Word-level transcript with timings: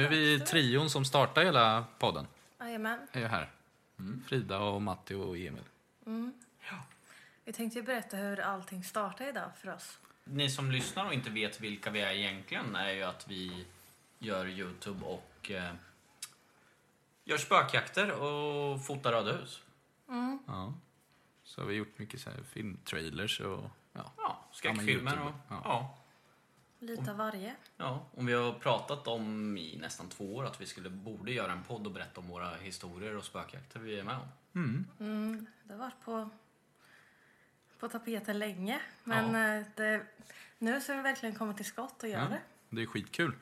Nu 0.00 0.06
är 0.06 0.10
vi 0.10 0.40
trion 0.40 0.90
som 0.90 1.04
startar 1.04 1.44
hela 1.44 1.84
podden. 1.98 2.26
Jajamän. 2.60 3.06
Är 3.12 3.28
här. 3.28 3.50
Mm. 3.98 4.22
Frida 4.26 4.58
och 4.58 4.82
Matti 4.82 5.14
och 5.14 5.38
Emil. 5.38 5.64
Vi 7.44 7.52
tänkte 7.52 7.82
berätta 7.82 8.16
hur 8.16 8.40
allting 8.40 8.84
startade 8.84 9.30
idag 9.30 9.50
för 9.56 9.74
oss. 9.74 9.98
Ni 10.24 10.50
som 10.50 10.70
lyssnar 10.70 11.06
och 11.06 11.14
inte 11.14 11.30
vet 11.30 11.60
vilka 11.60 11.90
vi 11.90 12.00
är 12.00 12.12
egentligen 12.12 12.76
är 12.76 12.90
ju 12.90 13.02
att 13.02 13.28
vi 13.28 13.66
gör 14.18 14.46
Youtube 14.46 15.04
och 15.04 15.50
eh, 15.50 15.72
gör 17.24 17.38
spökjakter 17.38 18.10
och 18.12 18.84
fotar 18.84 19.12
röda 19.12 19.32
hus. 19.32 19.62
Ja. 20.46 20.74
Så 21.44 21.60
har 21.60 21.68
vi 21.68 21.74
gjort 21.74 21.98
mycket 21.98 22.20
så 22.20 22.30
här 22.30 22.42
filmtrailers 22.42 23.40
och 23.40 23.70
ja. 23.92 24.12
Ja, 24.16 24.44
skräckfilmer 24.52 25.16
Ja, 25.16 25.22
och... 25.22 25.32
Ja. 25.48 25.60
Ja. 25.64 25.96
Lite 26.82 27.10
av 27.10 27.16
varje. 27.16 27.54
Ja, 27.76 28.06
och 28.14 28.28
vi 28.28 28.32
har 28.32 28.52
pratat 28.52 29.06
om 29.08 29.56
i 29.58 29.76
nästan 29.76 30.08
två 30.08 30.34
år 30.36 30.44
att 30.44 30.60
vi 30.60 30.66
skulle, 30.66 30.90
borde 30.90 31.32
göra 31.32 31.52
en 31.52 31.62
podd 31.62 31.86
och 31.86 31.92
berätta 31.92 32.20
om 32.20 32.28
våra 32.28 32.54
historier 32.56 33.16
och 33.16 33.24
spökjakter 33.24 33.80
vi 33.80 33.98
är 33.98 34.04
med 34.04 34.16
om. 34.16 35.46
Det 35.64 35.72
har 35.72 35.78
varit 35.80 36.04
på, 36.04 36.30
på 37.78 37.88
tapeten 37.88 38.38
länge. 38.38 38.80
Men 39.04 39.58
eh, 39.58 39.66
det, 39.76 40.06
nu 40.58 40.80
så 40.80 40.92
har 40.92 40.96
vi 40.96 41.02
verkligen 41.02 41.34
kommit 41.34 41.56
till 41.56 41.66
skott 41.66 42.02
och 42.02 42.08
gör 42.08 42.18
Ja, 42.18 42.28
det. 42.28 42.40
det 42.70 42.82
är 42.82 42.86
skitkul. 42.86 43.32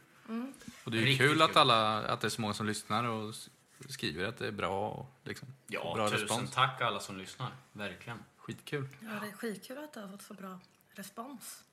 Och 0.84 0.90
det 0.90 0.98
är 0.98 1.02
Riktigt 1.02 1.28
kul 1.30 1.42
att, 1.42 1.56
alla, 1.56 2.02
att 2.06 2.20
det 2.20 2.26
är 2.26 2.30
så 2.30 2.40
många 2.40 2.54
som 2.54 2.66
lyssnar 2.66 3.04
och 3.04 3.34
skriver 3.88 4.24
att 4.24 4.36
det 4.38 4.46
är 4.46 4.52
bra. 4.52 4.90
Och 4.90 5.06
liksom, 5.24 5.48
Ja, 5.66 5.94
bra 5.94 6.08
tusen 6.08 6.20
respons. 6.28 6.50
tack 6.54 6.80
alla 6.80 7.00
som 7.00 7.16
lyssnar. 7.18 7.50
Verkligen. 7.72 8.18
Skitkul. 8.36 8.88
Ja, 9.00 9.08
det 9.20 9.26
är 9.28 9.32
skitkul 9.32 9.78
att 9.78 9.92
du 9.94 10.00
har 10.00 10.08
fått 10.08 10.22
så 10.22 10.34
bra 10.34 10.60
respons. 10.90 11.64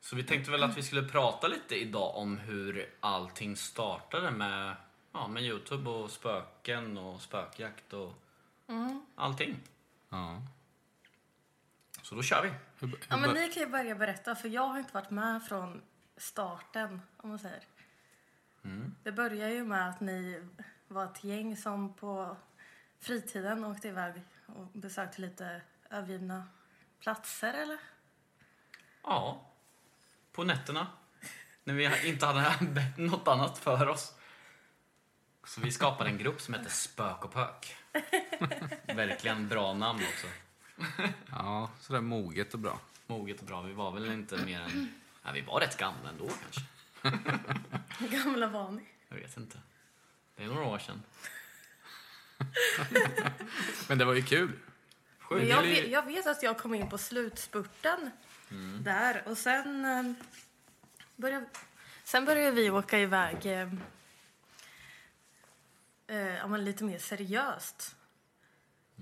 Så 0.00 0.16
vi 0.16 0.24
tänkte 0.24 0.50
väl 0.50 0.62
att 0.62 0.76
vi 0.76 0.82
skulle 0.82 1.08
prata 1.08 1.48
lite 1.48 1.74
idag 1.74 2.16
om 2.16 2.38
hur 2.38 2.94
allting 3.00 3.56
startade 3.56 4.30
med, 4.30 4.76
ja, 5.12 5.28
med 5.28 5.42
Youtube 5.42 5.90
och 5.90 6.10
spöken 6.10 6.98
och 6.98 7.20
spökjakt 7.20 7.92
och 7.92 8.12
allting. 9.14 9.60
Ja. 10.08 10.42
Så 12.02 12.14
då 12.14 12.22
kör 12.22 12.42
vi. 12.42 12.48
Hur, 12.78 12.88
hur 12.88 12.98
Ja, 13.08 13.16
men 13.16 13.34
ni 13.34 13.48
kan 13.48 13.62
ju 13.62 13.68
börja 13.68 13.94
berätta, 13.94 14.34
för 14.34 14.48
jag 14.48 14.66
har 14.66 14.78
inte 14.78 14.94
varit 14.94 15.10
med 15.10 15.42
från 15.44 15.82
starten, 16.16 17.02
om 17.16 17.28
man 17.28 17.38
säger. 17.38 17.62
Det 19.02 19.12
började 19.12 19.52
ju 19.52 19.64
med 19.64 19.88
att 19.88 20.00
ni 20.00 20.48
var 20.88 21.04
ett 21.04 21.24
gäng 21.24 21.56
som 21.56 21.94
på 21.94 22.36
fritiden 22.98 23.64
åkte 23.64 23.88
iväg 23.88 24.22
och 24.46 24.66
besökte 24.72 25.20
lite 25.20 25.62
övergivna 25.90 26.48
platser, 27.00 27.54
eller? 27.54 27.78
Ja, 29.02 29.49
på 30.32 30.44
nätterna. 30.44 30.86
När 31.64 31.74
vi 31.74 32.08
inte 32.08 32.26
hade 32.26 32.54
något 32.96 33.28
annat 33.28 33.58
för 33.58 33.88
oss. 33.88 34.14
Så 35.44 35.60
vi 35.60 35.72
skapade 35.72 36.10
en 36.10 36.18
grupp 36.18 36.40
som 36.40 36.54
heter 36.54 36.70
Spök 36.70 37.24
och 37.24 37.32
Pök. 37.32 37.76
Verkligen 38.94 39.48
bra 39.48 39.74
namn 39.74 40.02
också. 40.08 40.26
Ja, 41.30 41.70
sådär 41.80 42.00
moget 42.00 42.54
och 42.54 42.60
bra. 42.60 42.80
Moget 43.06 43.40
och 43.40 43.46
bra. 43.46 43.62
Vi 43.62 43.72
var 43.72 43.90
väl 43.90 44.12
inte 44.12 44.36
mer 44.36 44.60
än... 44.60 44.92
Ja, 45.24 45.30
vi 45.32 45.40
var 45.40 45.60
rätt 45.60 45.76
gamla 45.76 46.08
ändå 46.08 46.28
kanske. 46.42 46.60
Hur 47.98 48.08
gamla 48.24 48.46
var 48.46 48.70
ni? 48.70 48.82
Jag 49.08 49.16
vet 49.16 49.36
inte. 49.36 49.58
Det 50.36 50.42
är 50.42 50.46
några 50.46 50.64
år 50.64 50.78
sedan. 50.78 51.02
Men 53.88 53.98
det 53.98 54.04
var 54.04 54.14
ju 54.14 54.22
kul. 54.22 54.52
Jag, 55.30 55.62
vet, 55.62 55.90
jag 55.90 56.06
vet 56.06 56.26
att 56.26 56.42
jag 56.42 56.58
kom 56.58 56.74
in 56.74 56.88
på 56.88 56.98
slutspurten 56.98 58.10
Mm. 58.50 58.82
där 58.82 59.22
och 59.28 59.38
sen 59.38 59.84
eh, 59.84 60.12
började, 61.16 61.46
sen 62.04 62.24
började 62.24 62.50
vi 62.56 62.70
åka 62.70 62.98
iväg 62.98 63.46
eh, 63.46 63.68
eh, 66.06 66.36
ja, 66.36 66.46
men 66.46 66.64
lite 66.64 66.84
mer 66.84 66.98
seriöst. 66.98 67.96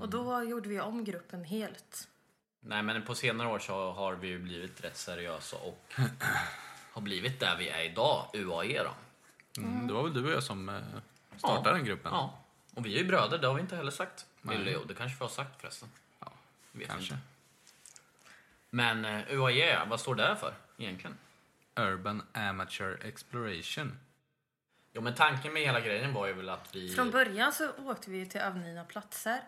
Och 0.01 0.09
då 0.09 0.43
gjorde 0.43 0.69
vi 0.69 0.81
om 0.81 1.05
gruppen 1.05 1.45
helt. 1.45 2.09
Nej, 2.61 2.83
men 2.83 3.03
på 3.05 3.15
senare 3.15 3.49
år 3.49 3.59
så 3.59 3.93
har 3.93 4.15
vi 4.15 4.29
ju 4.29 4.39
blivit 4.39 4.81
rätt 4.85 4.97
seriösa 4.97 5.57
och 5.57 5.95
har 6.93 7.03
blivit 7.03 7.41
där 7.41 7.57
vi 7.57 7.69
är 7.69 7.83
idag, 7.83 8.31
UAE 8.35 8.83
då. 8.83 8.95
Mm, 9.63 9.87
det 9.87 9.93
var 9.93 10.03
väl 10.03 10.15
du 10.15 10.25
och 10.25 10.31
jag 10.31 10.43
som 10.43 10.69
eh, 10.69 10.81
startade 11.37 11.69
Ja. 11.71 11.75
den 11.75 11.85
gruppen. 11.85 12.13
Ja. 12.13 12.39
Och 12.75 12.87
vi 12.87 12.95
är 12.95 12.99
ju 12.99 13.05
bröder, 13.09 13.39
det 13.39 13.47
har 13.47 13.55
vi 13.55 13.61
inte 13.61 13.77
heller 13.77 13.91
sagt. 13.91 14.27
Nej. 14.43 14.57
Eller 14.57 14.73
jo, 14.73 14.85
det 14.89 14.95
kanske 14.95 15.19
vi 15.19 15.25
har 15.25 15.31
sagt 15.31 15.61
förresten. 15.61 15.89
Ja, 16.21 16.33
Vet 16.73 16.89
kanske. 16.89 17.15
inte. 17.15 17.27
Men 18.71 19.05
eh, 19.05 19.33
UAE, 19.33 19.85
vad 19.89 20.01
står 20.01 20.15
det 20.15 20.37
för 20.37 20.55
egentligen? 20.77 21.19
Urban 21.77 22.23
Amateur 22.33 23.05
Exploration. 23.05 23.99
Jo, 24.93 25.03
men 25.03 25.15
tanken 25.15 25.53
med 25.53 25.63
hela 25.63 25.81
grejen 25.81 26.13
var 26.13 26.27
ju 26.27 26.33
väl 26.33 26.49
att 26.49 26.75
vi... 26.75 26.89
Från 26.95 27.11
början 27.11 27.53
så 27.53 27.71
åkte 27.71 28.11
vi 28.11 28.27
till 28.27 28.41
övnina 28.41 28.85
platser 28.85 29.41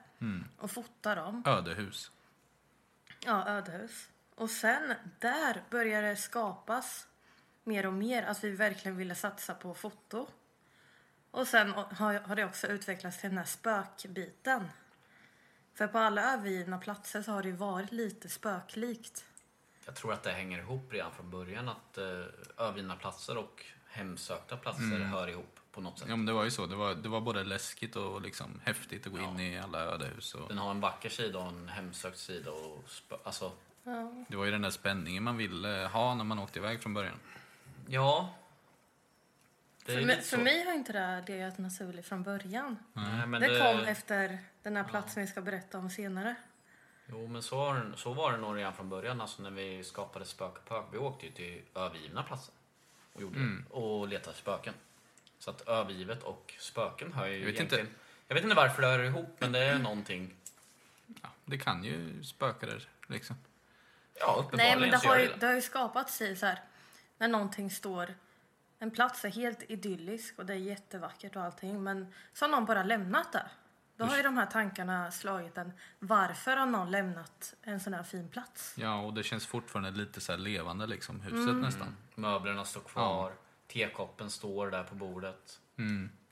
och 0.57 0.71
fotade 0.71 1.21
dem. 1.21 1.43
Ödehus. 1.47 2.11
Ja, 3.25 3.49
ödehus. 3.49 4.09
Och 4.35 4.51
sen 4.51 4.95
där 5.19 5.63
började 5.71 6.09
det 6.09 6.17
skapas 6.17 7.07
mer 7.65 7.87
och 7.87 7.93
mer 7.93 8.23
att 8.23 8.45
vi 8.45 8.51
verkligen 8.51 8.97
ville 8.97 9.15
satsa 9.15 9.55
på 9.55 9.75
foto. 9.75 10.27
Och 11.31 11.49
sen 11.49 11.71
har, 11.71 12.15
har 12.15 12.37
det 12.37 12.45
också 12.45 12.67
utvecklats 12.67 13.21
till 13.21 13.29
den 13.29 13.39
här 13.39 13.45
spökbiten. 13.45 14.69
För 15.81 15.87
på 15.87 15.99
alla 15.99 16.33
övergivna 16.35 16.79
platser 16.79 17.23
så 17.23 17.33
har 17.33 17.43
det 17.43 17.49
ju 17.49 17.55
varit 17.57 17.93
lite 17.93 18.29
spöklikt. 18.29 19.25
Jag 19.87 19.95
tror 19.95 20.13
att 20.13 20.23
det 20.23 20.31
hänger 20.33 20.59
ihop 20.59 20.93
redan 20.93 21.13
från 21.13 21.31
början 21.31 21.69
att 21.69 21.99
eh, 21.99 22.05
övergivna 22.59 22.97
platser 22.97 23.37
och 23.37 23.65
hemsökta 23.89 24.57
platser 24.57 24.83
Mm. 24.83 25.03
hör 25.09 25.29
ihop. 25.29 25.61
på 25.73 25.81
något 25.81 25.99
sätt. 25.99 26.09
Ja, 26.09 26.17
men 26.17 26.27
det 26.27 26.33
var 26.33 26.45
ju 26.45 26.51
så. 26.51 26.67
Det 26.67 26.77
var, 26.77 26.95
det 26.95 27.09
var 27.09 27.21
både 27.21 27.45
läskigt 27.45 27.97
och 27.97 28.23
liksom 28.23 28.61
häftigt 28.65 29.07
att 29.07 29.13
gå 29.13 29.19
in 29.19 29.41
i 29.41 29.59
alla 29.59 29.79
ödehus. 29.81 30.35
Och 30.35 30.49
Den 30.49 30.59
har 30.59 30.71
en 30.71 30.81
vacker 30.81 31.09
sida 31.09 31.39
och 31.39 31.49
en 31.49 31.69
hemsökt 31.69 32.19
sida. 32.19 32.51
Och 32.51 32.85
spö- 32.89 33.19
alltså, 33.25 33.53
det 34.29 34.37
var 34.37 34.45
ju 34.45 34.51
den 34.51 34.63
där 34.63 34.71
spänningen 34.71 35.23
man 35.23 35.37
ville 35.37 35.91
ha 35.93 36.15
när 36.15 36.25
man 36.25 36.39
åkte 36.39 36.59
iväg 36.59 36.83
från 36.83 36.95
början. 36.95 37.19
ja. 37.89 38.35
Det 39.91 39.97
För, 40.01 40.07
mig, 40.07 40.23
för 40.23 40.39
mig 40.39 40.65
har 40.65 40.73
inte 40.73 40.93
det 40.93 40.99
här 40.99 41.25
legat 41.27 41.59
naturligt 41.59 42.07
från 42.07 42.23
början. 42.23 42.77
Nej, 42.93 43.27
men 43.27 43.41
det, 43.41 43.59
kom 43.59 43.85
efter 43.85 44.39
den 44.63 44.77
här 44.77 44.85
platsen 44.85 45.23
vi 45.23 45.27
ska 45.29 45.41
berätta 45.41 45.79
om 45.79 45.91
senare. 45.91 46.35
Jo, 47.07 47.27
men 47.27 47.43
så 47.43 47.57
var, 47.57 47.75
det, 47.75 47.97
så 47.97 48.13
var 48.13 48.33
det 48.33 48.39
nog 48.39 48.57
redan 48.57 48.75
från 48.75 48.89
början. 48.89 49.21
Alltså 49.21 49.43
när 49.43 49.51
vi 49.51 49.85
skapade 49.85 50.25
Spök 50.25 50.53
och 50.57 50.65
Pök. 50.69 50.85
Vi 50.93 50.99
åkte 50.99 51.27
ju 51.27 51.33
till 51.33 51.63
övergivna 51.75 52.23
platser 52.23 52.55
och, 53.13 53.23
gjorde, 53.23 53.37
Mm. 53.39 53.65
och 53.71 54.09
letade 54.09 54.37
spöken. 54.37 54.75
Så 55.39 55.51
att 55.51 55.61
övergivet 55.69 56.23
och 56.23 56.55
spöken 56.59 57.13
hör 57.13 57.27
ju 57.27 57.39
Jag 57.39 57.47
vet 57.47 57.55
egentligen... 57.55 57.87
inte. 57.87 57.99
Jag 58.29 58.35
vet 58.35 58.45
inte 58.45 58.57
varför 58.57 58.83
det 58.83 58.89
hör 58.89 59.03
ihop, 59.05 59.37
men 59.39 59.53
det 59.53 59.59
är 59.59 59.79
någonting... 59.79 60.35
Ja, 61.23 61.29
det 61.45 61.59
kan 61.59 61.85
ju 61.85 62.25
spöka 62.25 62.67
där 62.67 62.89
liksom. 63.07 63.37
Ja, 64.15 64.27
Nej, 64.37 64.45
uppenbarligen 64.45 64.81
men 64.81 64.91
det 64.91 64.97
har, 64.97 65.19
ju, 65.19 65.27
det. 65.29 65.37
det 65.37 65.47
har 65.47 65.55
ju 65.55 65.63
skapats 65.63 66.21
i 66.23 66.37
så 66.37 66.47
här, 66.47 66.59
när 67.19 67.29
någonting 67.29 67.71
står... 67.71 68.15
En 68.83 68.91
plats 68.91 69.25
är 69.25 69.29
helt 69.31 69.71
idyllisk 69.71 70.39
och 70.39 70.47
det 70.47 70.53
är 70.53 70.57
jättevackert 70.59 71.37
och 71.37 71.43
allting, 71.43 71.83
men 71.83 72.13
så 72.33 72.45
har 72.45 72.51
någon 72.51 72.65
bara 72.65 72.83
lämnat 72.83 73.33
där. 73.33 73.49
Då 73.97 74.05
har 74.05 74.17
ju 74.17 74.23
de 74.23 74.37
här 74.37 74.47
tankarna 74.47 75.11
slagit 75.11 75.59
en. 75.59 75.73
Varför 75.99 76.57
har 76.57 76.67
någon 76.67 76.91
lämnat 76.91 77.55
en 77.63 77.81
sån 77.81 77.95
här 77.95 78.03
fin 78.03 78.29
plats? 78.29 78.75
Ja, 78.79 79.01
och 79.01 79.15
det 79.15 79.23
känns 79.23 79.47
fortfarande 79.47 79.91
lite 79.91 80.21
så 80.21 80.33
här 80.33 80.39
levande 80.39 80.87
liksom, 80.87 81.21
huset 81.21 81.57
nästan. 81.57 81.97
Möblerna 82.15 82.65
står 82.65 82.81
kvar, 82.81 83.33
tekoppen 83.67 84.31
står 84.31 84.71
där 84.71 84.85
på 84.85 84.95
bordet. 84.95 85.61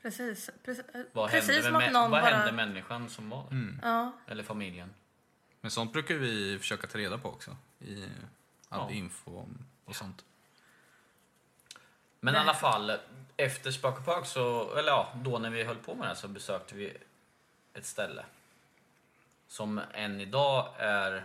Precis, 0.01 0.49
precis, 0.65 0.85
Vad 1.11 1.29
precis 1.29 1.63
hände, 1.63 1.71
med, 1.79 1.93
någon 1.93 2.11
vad 2.11 2.21
bara... 2.21 2.35
hände 2.35 2.51
människan 2.51 3.09
som 3.09 3.29
var 3.29 3.45
där? 3.49 3.79
Ja, 3.81 4.11
Eller 4.27 4.43
familjen? 4.43 4.93
Men 5.61 5.71
sånt 5.71 5.93
brukar 5.93 6.15
vi 6.15 6.59
försöka 6.59 6.87
ta 6.87 6.97
reda 6.97 7.17
på 7.17 7.29
också. 7.29 7.57
I 7.79 8.03
all 8.69 8.87
Ja. 8.89 8.91
info 8.91 9.45
och 9.85 9.95
sånt. 9.95 10.25
Men 12.19 12.33
i 12.33 12.37
Det- 12.37 12.41
alla 12.41 12.53
fall, 12.53 12.91
efter 13.37 13.71
och 13.71 14.05
Pök 14.05 14.25
så, 14.25 14.75
eller 14.75 14.89
ja, 14.91 15.13
då 15.15 15.39
när 15.39 15.49
vi 15.49 15.63
höll 15.63 15.75
på 15.75 15.93
med 15.95 16.03
det 16.03 16.07
här 16.07 16.15
så 16.15 16.27
besökte 16.27 16.75
vi 16.75 16.97
ett 17.73 17.85
ställe. 17.85 18.25
Som 19.47 19.81
än 19.93 20.21
idag 20.21 20.67
är, 20.77 21.17
i 21.17 21.21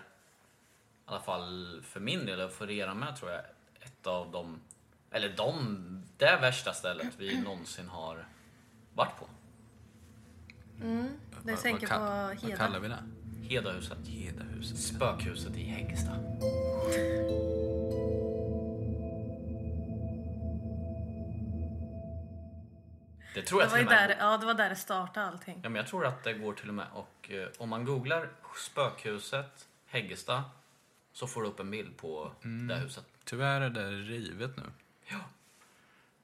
alla 1.05 1.21
fall 1.21 1.83
för 1.87 2.01
min 2.01 2.27
del 2.27 2.41
och 2.41 2.53
för 2.53 2.71
er 2.71 2.95
med 2.95 3.17
tror 3.17 3.31
jag, 3.31 3.41
ett 3.81 4.07
av 4.07 4.31
de, 4.31 4.61
eller 5.11 5.29
de, 5.37 6.03
det 6.17 6.37
värsta 6.37 6.73
stället 6.73 7.13
vi 7.19 7.41
någonsin 7.45 7.89
har 7.89 8.27
varit 8.95 9.17
på. 9.19 9.27
jag 11.47 11.61
tänker 11.61 11.87
vad, 11.87 11.99
på 11.99 12.05
Vad 12.05 12.37
Heda. 12.37 12.57
kallar 12.57 12.79
vi 12.81 12.89
det? 12.89 13.03
Hedahuset. 13.49 13.99
Hedahuset. 14.07 14.79
Spökhuset 14.79 15.57
i 15.57 15.63
Häggesta. 15.65 16.11
Det 23.35 23.43
tror 23.43 23.59
Det 23.61 23.65
jag 23.65 23.71
var, 23.71 23.79
till 23.79 23.87
och 23.87 23.93
med 23.93 24.09
där, 24.11 24.17
ja, 24.19 24.37
det 24.39 24.47
var 24.47 24.55
där 24.55 24.69
det 24.69 24.77
startade 24.77 25.27
allting. 25.27 25.61
Ja, 25.63 25.69
men 25.69 25.77
jag 25.77 25.87
tror 25.87 26.07
att 26.07 26.25
det 26.25 26.33
går 26.33 26.53
till 26.55 26.69
och 26.69 26.75
med. 26.75 26.87
Och 26.93 27.31
eh, 27.31 27.49
om 27.59 27.69
man 27.69 27.85
googlar 27.85 28.29
spökhuset 28.57 29.69
Häggesta 29.87 30.45
så 31.13 31.27
får 31.27 31.43
du 31.43 31.49
upp 31.49 31.61
en 31.61 31.71
bild 31.71 31.97
på 31.97 32.33
det 32.69 32.75
huset. 32.75 33.05
Tyvärr 33.25 33.61
är 33.61 33.71
det 33.71 33.91
rivet 33.91 34.57
nu. 34.57 34.63
Ja. 35.07 35.21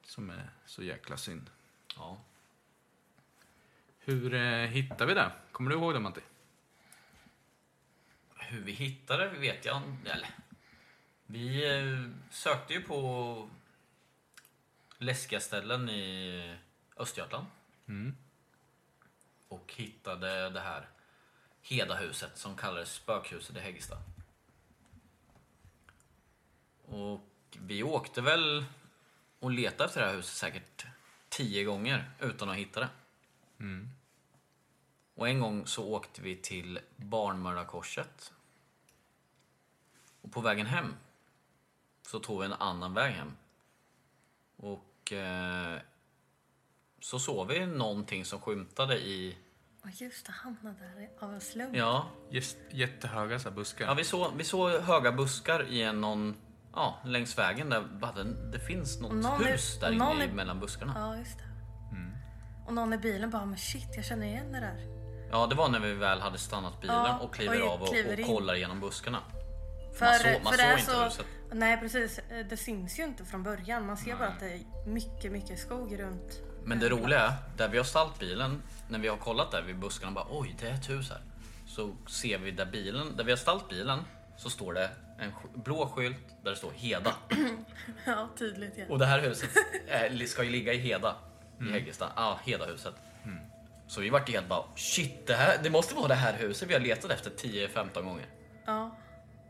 Som 0.04 0.30
är 0.30 0.50
så 0.66 0.82
jäkla 0.82 1.16
synd. 1.16 1.50
ja. 1.96 2.18
Hur 3.98 4.34
eh, 4.34 4.66
hittar 4.66 5.06
vi 5.06 5.14
det? 5.14 5.30
Kommer 5.52 5.70
du 5.70 5.76
ihåg 5.76 5.94
det 5.94 6.00
Matti? 6.00 6.20
Hur 8.36 8.60
vi 8.60 8.72
hittade 8.72 9.24
det 9.24 9.38
vet 9.38 9.64
jag 9.64 9.76
inte. 9.76 10.10
Eller, 10.10 10.28
vi 11.26 11.76
eh, 11.78 12.10
sökte 12.30 12.74
ju 12.74 12.82
på 12.82 13.48
läskiga 14.98 15.40
ställen 15.40 15.90
i 15.90 16.56
Östergötland. 17.00 17.47
Och 19.49 19.75
hittade 19.76 20.50
det 20.50 20.61
här 20.61 20.88
Hedahuset 21.62 22.38
som 22.38 22.56
kallades 22.56 22.93
Spökhuset 22.93 23.56
i 23.56 23.61
Häggesta. 23.61 23.97
Och 26.85 27.20
vi 27.58 27.82
åkte 27.82 28.20
väl 28.20 28.64
och 29.38 29.50
letade 29.50 29.85
efter 29.85 30.00
det 30.00 30.06
här 30.06 30.14
huset 30.14 30.37
säkert 30.37 30.87
tio 31.29 31.64
gånger 31.64 32.11
utan 32.20 32.50
att 32.50 32.56
hitta 32.56 32.81
det. 32.81 32.88
Och 35.14 35.29
en 35.29 35.41
gång 35.41 35.67
så 35.67 35.85
åkte 35.85 36.23
vi 36.23 36.37
till 36.37 36.81
Barnmördarkorset. 36.96 38.32
Och 40.20 40.32
på 40.32 40.41
vägen 40.41 40.67
hem 40.67 40.94
så 42.03 42.19
tog 42.19 42.41
vi 42.41 42.46
en 42.46 42.53
annan 42.53 42.94
väg 42.94 43.14
hem. 43.14 43.37
Och 44.56 45.12
eh, 45.12 45.81
så 47.00 47.19
såg 47.19 47.49
vi 47.49 47.67
någonting 47.67 48.25
som 48.25 48.41
skymtade 48.41 48.99
i... 48.99 49.37
Och 49.85 49.91
just 50.00 50.26
det, 50.26 50.32
hamnade 50.32 50.76
där 50.79 51.08
av 51.26 51.35
en 51.35 51.41
slump. 51.41 51.76
Ja, 51.76 52.06
Just, 52.31 52.56
jättehöga 52.70 53.38
så 53.38 53.49
här 53.49 53.56
buskar. 53.56 53.85
ja 53.87 53.94
vi, 53.94 54.05
såg, 54.05 54.32
vi 54.37 54.44
såg 54.44 54.70
höga 54.70 55.12
buskar 55.12 55.67
i 55.69 55.82
en 55.82 56.00
någon... 56.00 56.37
Ja, 56.75 56.99
längs 57.05 57.38
vägen 57.38 57.70
där 57.70 57.81
bara 57.81 58.12
det, 58.12 58.50
det 58.52 58.58
finns 58.61 59.00
något 59.00 59.12
någon 59.12 59.43
är- 59.43 59.52
hus 59.52 59.81
där 59.81 59.88
och 59.88 59.94
inne 59.94 60.25
i, 60.25 60.29
är- 60.29 60.32
mellan 60.32 60.61
buskarna. 60.61 60.93
Ja, 60.97 61.17
just 61.17 61.38
det. 61.38 61.44
Och 62.67 62.75
någon 62.75 62.93
i 62.93 62.99
bilen 62.99 63.31
bara, 63.31 63.44
men 63.44 63.58
shit, 63.58 63.88
jag 63.96 64.05
känner 64.05 64.26
igen 64.26 64.53
det 64.53 64.61
där. 64.61 64.87
Ja, 65.31 65.46
det 65.46 65.55
var 65.55 65.69
när 65.69 65.81
vi 65.81 65.94
väl 65.94 66.20
hade 66.20 66.38
stannat 66.38 66.81
bilen 66.81 66.96
Ja, 66.96 67.19
och 67.19 67.35
kliver 67.35 67.62
och 67.62 67.69
av 67.73 67.82
och, 67.82 67.88
kliver 67.88 68.20
och 68.20 68.26
kollar 68.26 68.55
genom 68.55 68.81
buskarna. 68.81 69.19
För, 69.99 70.06
man 70.06 70.14
såg, 70.19 70.43
man 70.44 70.53
för 70.53 70.58
det 70.62 70.70
såg 70.70 70.79
inte 70.79 70.93
så, 70.93 71.05
huset. 71.05 71.26
Nej, 71.53 71.76
precis. 71.81 72.19
Eh, 72.19 72.46
Det 72.46 72.56
syns 72.56 72.99
ju 72.99 73.03
inte 73.05 73.25
från 73.25 73.43
början. 73.43 73.87
Man 73.87 73.96
ser 73.96 74.17
bara 74.17 74.29
att 74.29 74.41
det 74.41 74.53
är 74.53 74.61
mycket, 74.87 75.32
mycket 75.32 75.58
skog 75.58 76.00
runt. 76.00 76.43
Men 76.64 76.78
det 76.80 76.88
roliga 76.88 77.20
är, 77.20 77.32
där 77.56 77.68
vi 77.68 77.76
har 77.78 77.84
ställt 77.84 78.18
bilen, 78.18 78.62
när 78.88 78.98
vi 78.98 79.08
har 79.08 79.16
kollat 79.16 79.50
där 79.50 79.62
vid 79.62 79.78
buskarna, 79.78 80.12
bara 80.12 80.26
oj, 80.30 80.56
det 80.60 80.66
är 80.68 80.74
ett 80.74 80.90
hus 80.90 81.10
här. 81.10 81.20
Så 81.66 81.96
ser 82.08 82.38
vi 82.38 82.50
där 82.50 82.66
bilen, 82.66 83.16
där 83.16 83.24
vi 83.24 83.32
har 83.32 83.36
ställt 83.36 83.68
bilen, 83.68 83.98
så 84.36 84.50
står 84.50 84.72
det 84.74 84.90
en 85.18 85.30
sk- 85.32 85.62
blå 85.64 85.86
skylt 85.86 86.16
där 86.44 86.50
det 86.50 86.56
står 86.56 86.70
Heda. 86.74 87.14
Ja, 88.06 88.28
tydligt. 88.38 88.72
Ja. 88.76 88.84
Och 88.88 88.98
det 88.98 89.06
här 89.06 89.18
huset 89.20 89.50
är, 89.88 90.26
ska 90.26 90.42
ju 90.44 90.50
ligga 90.50 90.72
i 90.72 90.78
Heda, 90.78 91.16
i 91.60 91.72
Häggesta. 91.72 92.12
Ja, 92.16 92.38
Hedahuset. 92.44 92.94
Så 93.86 94.00
vi 94.00 94.10
vart 94.10 94.28
helt 94.30 94.48
bara, 94.48 94.64
shit, 94.76 95.26
det, 95.26 95.34
här, 95.34 95.58
det 95.62 95.70
måste 95.70 95.94
vara 95.94 96.08
det 96.08 96.14
här 96.14 96.32
huset 96.32 96.68
vi 96.68 96.72
har 96.72 96.80
letat 96.80 97.10
efter 97.10 97.31
10-15 97.31 98.02
gånger. 98.02 98.26
ja. 98.67 98.96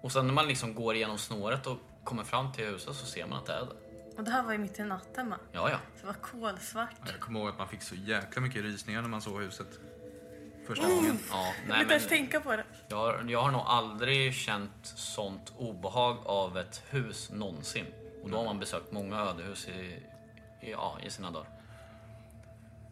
Och 0.03 0.13
sen 0.13 0.27
när 0.27 0.35
man 0.35 0.49
liksom 0.49 0.75
går 0.75 0.95
igenom 0.97 1.19
snåret 1.19 1.67
och 1.67 1.79
kommer 2.05 2.25
fram 2.25 2.53
till 2.53 2.65
huset 2.67 2.95
så 2.97 3.07
ser 3.07 3.27
man 3.27 3.39
att 3.39 3.47
det 3.47 3.53
är 3.53 3.61
det. 3.61 3.67
Och 4.21 4.25
det 4.27 4.31
här 4.33 4.43
var 4.43 4.53
ju 4.53 4.59
mitt 4.59 4.79
i 4.79 4.83
natten 4.85 5.29
med. 5.29 5.39
Ja, 5.53 5.71
ja. 5.71 5.77
Så 5.95 6.01
det 6.01 6.07
var 6.07 6.15
kolsvart. 6.15 6.91
Jag 7.07 7.21
kommer 7.21 7.41
ihåg 7.41 7.49
att 7.49 7.59
man 7.59 7.69
fick 7.69 7.83
så 7.83 7.95
jäkla 7.95 8.43
mycket 8.43 8.63
rysningar 8.63 9.03
när 9.03 9.09
man 9.09 9.23
såg 9.23 9.43
huset. 9.43 9.67
Första 10.67 10.89
gången. 10.89 11.19
ja 11.31 11.47
Jag 11.47 11.69
nej, 11.69 11.73
vill 11.73 11.83
inte 11.83 11.95
ens 11.95 12.09
tänka 12.09 12.41
på 12.41 12.57
det. 12.57 12.65
jag, 12.89 12.97
har, 12.97 13.25
jag 13.29 13.43
har 13.43 13.51
nog 13.51 13.61
aldrig 13.67 14.35
känt 14.35 14.71
sånt 14.83 15.53
obehag 15.59 16.19
av 16.25 16.59
ett 16.59 16.83
hus 16.91 17.31
någonsin. 17.33 17.87
Och 18.23 18.31
då 18.31 18.37
har 18.37 18.45
man 18.45 18.59
besökt 18.59 18.93
många 18.93 19.21
ödehus 19.21 19.69
i, 19.69 20.03
i, 20.61 20.71
ja, 20.71 20.99
i 21.07 21.11
sina 21.11 21.31
dagar. 21.31 21.49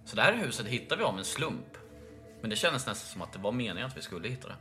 Så 0.04 0.16
det 0.16 0.22
här 0.22 0.32
huset 0.32 0.66
hittade 0.66 0.98
vi 0.98 1.04
av 1.04 1.18
en 1.18 1.24
slump. 1.24 1.76
Men 2.40 2.50
det 2.50 2.56
kändes 2.56 2.86
nästan 2.86 3.08
som 3.12 3.22
att 3.22 3.32
det 3.32 3.38
var 3.38 3.52
meningen 3.52 3.86
att 3.86 3.96
vi 3.96 4.02
skulle 4.02 4.28
hitta 4.28 4.48
det. 4.48 4.54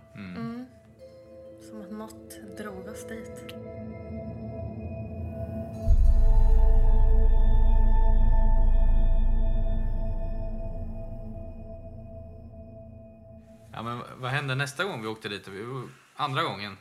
Som 1.70 1.82
att 1.82 1.92
något 1.92 2.58
drog 2.58 2.88
oss 2.88 3.08
dit. 3.08 3.56
Vad 14.18 14.32
hände 14.32 14.56
nästa 14.56 14.84
gång 14.84 15.02
vi 15.02 15.08
åkte 15.08 15.30
dit? 15.30 15.48
Andra 16.16 16.44
gången. 16.44 16.78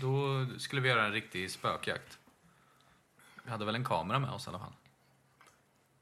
Då 0.00 0.46
skulle 0.58 0.80
vi 0.82 0.88
göra 0.88 1.04
en 1.06 1.12
riktig 1.12 1.50
spökjakt. 1.50 2.18
Vi 3.44 3.50
hade 3.50 3.64
väl 3.64 3.74
en 3.74 3.84
kamera 3.84 4.18
med 4.18 4.30
oss 4.30 4.46
i 4.46 4.50
alla 4.50 4.58
fall. 4.58 4.72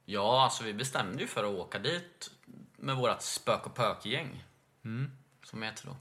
Ja, 0.04 0.44
alltså 0.44 0.64
vi 0.64 0.74
bestämde 0.74 1.22
ju 1.22 1.28
för 1.28 1.44
att 1.44 1.50
åka 1.50 1.78
dit 1.78 2.30
med 2.76 2.96
vårt 2.96 3.22
spök 3.22 3.66
och 3.66 3.74
pök-gäng. 3.74 4.44
Som 5.44 5.60
det 5.60 5.66
heter 5.66 5.86
då. 5.86 5.96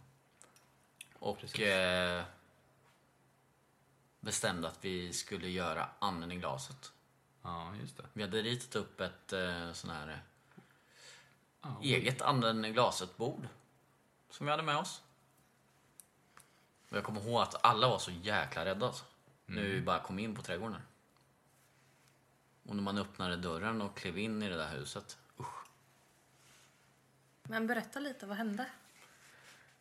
Och 1.20 1.60
eh, 1.60 2.24
bestämde 4.20 4.68
att 4.68 4.77
vi 4.82 5.13
skulle 5.13 5.50
göra 5.50 5.89
anden 6.00 6.32
i 6.32 6.36
glaset. 6.36 6.91
Ja, 7.41 7.75
just 7.82 7.98
det. 7.98 8.03
Vi 8.13 8.22
hade 8.24 8.41
ritat 8.41 8.75
upp 8.75 9.01
ett 9.01 9.34
eh, 9.34 9.72
sån 9.74 9.89
här 9.89 10.08
eh, 10.08 10.15
Ja. 11.62 11.80
eget 11.84 12.22
anden 12.22 12.65
i 12.65 12.72
glaset-bord. 12.72 13.48
Som 14.32 14.46
vi 14.46 14.52
hade 14.52 14.64
med 14.64 14.78
oss. 14.78 15.02
Och 16.90 16.98
jag 16.98 17.04
kommer 17.04 17.22
ihåg 17.22 17.42
att 17.42 17.66
alla 17.66 17.88
var 17.88 18.00
så 18.00 18.12
jäkla 18.12 18.66
rädda 18.66 18.88
alltså. 18.88 19.06
När 19.46 19.62
vi 19.62 19.82
bara 19.82 20.00
kom 20.00 20.20
in 20.20 20.36
på 20.36 20.42
trädgården. 20.42 20.74
här. 20.74 20.84
Och 22.64 22.76
när 22.76 22.84
man 22.84 22.98
öppnade 22.98 23.38
dörren 23.38 23.82
och 23.82 23.98
klev 23.98 24.18
in 24.18 24.44
i 24.44 24.50
det 24.50 24.58
där 24.58 24.70
huset. 24.70 25.18
Men 27.44 27.68
berätta 27.68 28.00
lite, 28.00 28.26
vad 28.26 28.38
hände? 28.38 28.66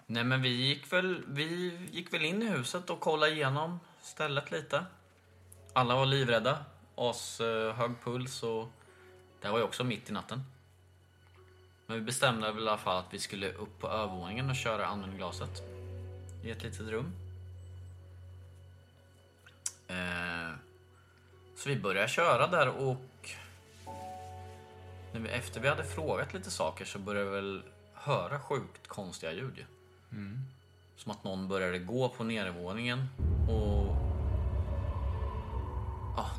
Nej 0.07 0.25
men 0.25 0.43
vi 0.43 0.49
gick 0.49 0.93
väl, 0.93 1.25
vi 1.27 1.77
gick 1.93 2.13
väl 2.13 2.25
in 2.25 2.43
i 2.43 2.47
huset 2.47 2.91
och 2.91 3.01
kollade 3.01 3.33
igenom 3.33 3.81
stället 4.01 4.51
lite. 4.51 4.85
Alla 5.73 5.95
var 5.95 6.07
livrädda. 6.07 6.65
As 6.95 7.41
eh, 7.41 7.75
hög 7.75 8.01
puls 8.05 8.43
och 8.43 8.69
det 9.41 9.47
här 9.47 9.53
var 9.53 9.59
ju 9.59 9.65
också 9.65 9.85
mitt 9.85 10.11
i 10.11 10.13
natten. 10.13 10.45
Men 11.91 11.99
vi 11.99 12.05
bestämde 12.05 12.53
väl 12.53 12.65
i 12.65 12.69
alla 12.69 12.79
fall 12.79 12.99
att 12.99 13.15
vi 13.15 13.19
skulle 13.19 13.53
upp 13.53 13.79
på 13.79 13.89
övervåningen 13.89 14.51
och 14.51 14.57
köra 14.57 14.87
användglaset. 14.87 15.63
I 16.45 16.51
ett 16.51 16.63
litet 16.63 16.89
rum. 16.89 17.13
Eh, 19.89 20.55
så 21.57 21.69
vi 21.69 21.77
började 21.77 22.09
köra 22.09 22.47
där 22.47 22.69
och 22.69 23.31
när 25.13 25.21
vi, 25.21 25.29
efter 25.29 25.61
vi 25.61 25.69
hade 25.69 25.85
frågat 25.85 26.35
lite 26.35 26.51
saker 26.51 26.85
så 26.85 26.99
började 26.99 27.31
vi 27.31 27.37
väl 27.37 27.63
höra 27.95 28.41
sjukt 28.41 28.89
konstiga 28.89 29.33
ljud 29.33 29.57
ju. 29.57 29.65
Som 30.97 31.13
att 31.13 31.25
någon 31.25 31.49
började 31.49 31.79
gå 31.79 32.09
på 32.09 32.25
nedervåningen 32.25 33.09
och 33.49 33.97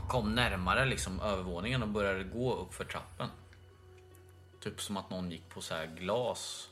kom 0.10 0.36
närmare 0.36 0.86
liksom 0.86 1.20
övervåningen 1.20 1.84
och 1.84 1.89
började 1.89 2.24
gå 2.24 2.55
upp 2.55 2.74
för 2.74 2.86
trappen. 2.86 3.27
Typ 4.63 4.82
som 4.82 4.98
att 4.98 5.10
någon 5.10 5.32
gick 5.32 5.50
på 5.50 5.62
så 5.62 5.74
här 5.75 5.86
glas. 5.86 6.70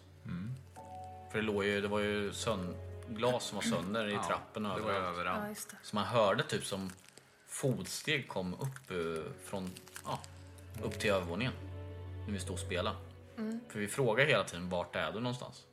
För 1.31 1.37
det, 1.39 1.41
låg 1.45 1.63
ju, 1.65 1.81
det 1.81 1.87
var 1.87 1.99
ju 1.99 2.33
sön, 2.33 2.75
glas 3.09 3.43
som 3.45 3.55
var 3.55 3.63
sönder 3.63 4.07
i 4.07 4.17
trappen 4.27 4.65
och 4.65 4.77
Det 4.79 4.83
var 4.83 4.91
ju 4.91 4.97
överallt. 4.97 5.17
överallt. 5.17 5.41
Ja, 5.43 5.49
just 5.49 5.69
det. 5.69 5.77
Så 5.83 5.95
man 5.95 6.05
hörde 6.05 6.43
typ 6.43 6.65
som 6.65 6.91
fotsteg 7.47 8.27
kom 8.27 8.53
upp 8.53 8.91
eh, 8.91 9.31
från 9.45 9.71
ja, 10.05 10.19
upp 10.83 10.99
till 10.99 11.09
övervåningen. 11.11 11.53
När 12.25 12.33
vi 12.33 12.39
stod 12.39 12.53
och 12.53 12.59
spelade. 12.59 12.95
För 13.69 13.79
vi 13.79 13.87
frågade 13.87 14.29
hela 14.29 14.43
tiden 14.43 14.69
vart 14.69 14.95
är 14.95 15.11
du 15.11 15.19
någonstans? 15.19 15.63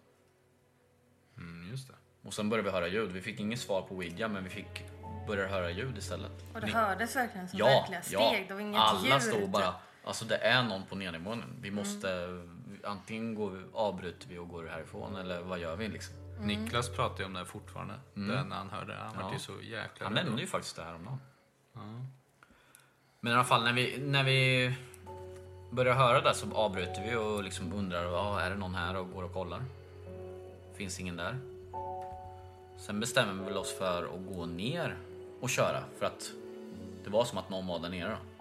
Mm, 1.36 1.70
just 1.70 1.88
det. 1.88 1.94
Och 2.22 2.34
sen 2.34 2.48
började 2.48 2.68
vi 2.68 2.74
höra 2.74 2.88
ljud. 2.88 3.12
Vi 3.12 3.20
fick 3.20 3.40
inget 3.40 3.60
svar 3.60 3.82
på 3.82 3.94
Ouija 3.94 4.28
men 4.28 4.44
vi 4.44 4.50
fick 4.50 4.84
börja 5.26 5.48
höra 5.48 5.70
ljud 5.70 5.98
istället. 5.98 6.32
Och 6.54 6.60
det 6.60 6.66
Ni- 6.66 6.72
hördes 6.72 7.16
verkligen 7.16 7.48
som 7.48 7.58
ja, 7.58 7.66
verkliga 7.66 8.02
steg. 8.02 8.18
ja. 8.18 8.44
Det 8.48 8.54
var 8.54 8.60
inget 8.60 8.80
Alla 8.80 9.08
ljud. 9.14 9.22
stod 9.22 9.50
bara, 9.50 9.74
alltså 10.06 10.24
det 10.24 10.36
är 10.36 10.62
någon 10.62 10.82
på 10.86 10.94
nedervåningen. 10.96 11.56
Vi 11.60 11.70
måste, 11.70 12.08
antingen 12.84 13.34
går 13.34 13.50
vi, 13.50 13.62
avbryter 13.72 14.28
vi 14.28 14.38
och 14.38 14.48
går 14.48 14.66
härifrån 14.66 15.16
eller 15.16 15.42
vad 15.42 15.58
gör 15.58 15.76
vi 15.76 15.88
liksom? 15.88 16.14
Niklas 16.40 16.88
pratar 16.88 17.18
ju 17.18 17.24
om 17.24 17.32
det 17.32 17.38
här 17.38 17.46
fortfarande. 17.46 17.94
Det 18.14 18.44
när 18.44 18.56
han 18.56 18.70
hörde 18.70 18.92
det. 18.92 18.98
Han 18.98 19.14
Ja. 19.20 19.32
ju 19.32 19.38
så 19.38 19.52
jäkla 19.62 20.06
Han 20.06 20.14
nämnde 20.14 20.40
ju 20.40 20.46
faktiskt 20.46 20.76
det 20.76 20.82
här 20.82 20.94
om 20.94 21.04
dagen. 21.04 21.18
Men 23.20 23.32
i 23.32 23.34
alla 23.34 23.44
fall 23.44 23.64
när 23.64 23.72
vi, 23.72 23.98
när 23.98 24.24
vi 24.24 24.74
börjar 25.70 25.94
höra 25.94 26.20
det 26.20 26.34
så 26.34 26.54
avbryter 26.54 27.04
vi 27.10 27.16
och 27.16 27.44
liksom 27.44 27.72
undrar, 27.72 28.06
ah, 28.06 28.40
är 28.40 28.50
det 28.50 28.56
någon 28.56 28.74
här 28.74 28.96
och 28.96 29.12
går 29.12 29.22
och 29.22 29.32
kollar? 29.32 29.62
Finns 30.74 31.00
ingen 31.00 31.16
där. 31.16 31.38
Sen 32.78 33.00
bestämmer 33.00 33.44
vi 33.44 33.54
oss 33.54 33.78
för 33.78 34.02
att 34.02 34.34
gå 34.36 34.46
ner 34.46 34.96
och 35.40 35.50
köra 35.50 35.84
för 35.98 36.06
att 36.06 36.30
det 37.04 37.10
var 37.10 37.24
som 37.24 37.38
att 37.38 37.50
någon 37.50 37.66
var 37.66 37.78
där 37.78 37.88
nere. 37.88 38.10
Då. 38.10 38.35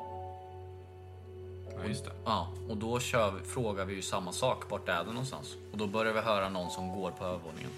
Ja, 1.78 1.86
just 1.88 2.06
det. 2.06 2.12
Ja, 2.26 2.54
och 2.70 2.78
då 2.78 3.00
kör 3.00 3.32
vi, 3.32 3.44
frågar 3.44 3.86
vi 3.86 3.94
ju 3.94 4.02
samma 4.02 4.32
sak. 4.32 4.70
Vart 4.70 4.90
är 4.90 5.04
det 5.04 5.10
någonstans? 5.10 5.56
Och 5.72 5.78
då 5.78 5.88
börjar 5.88 6.14
vi 6.14 6.20
höra 6.20 6.50
någon 6.50 6.72
som 6.72 6.90
går 6.90 7.12
på 7.12 7.26
övervåningen. 7.26 7.72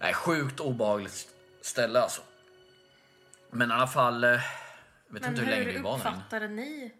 Nej, 0.00 0.14
sjukt 0.14 0.60
obehagligt 0.60 1.28
ställe 1.60 2.00
alltså. 2.00 2.22
Men 3.50 3.70
i 3.70 3.74
alla 3.74 3.86
fall, 3.86 4.24
eh, 4.24 4.30
jag 4.30 4.38
vet 5.08 5.22
Men 5.22 5.30
inte 5.30 5.42
hur 5.42 5.50
länge 5.50 5.64
vi 5.64 5.72
hur 5.72 5.82
var 5.82 5.98
där 5.98 6.04
inne. 6.08 6.10
uppfattade 6.10 6.48
ni 6.48 6.94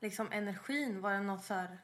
liksom 0.00 0.32
energin? 0.32 1.00
Var 1.00 1.10
det 1.10 1.20
något 1.20 1.44
så 1.44 1.54
här... 1.54 1.78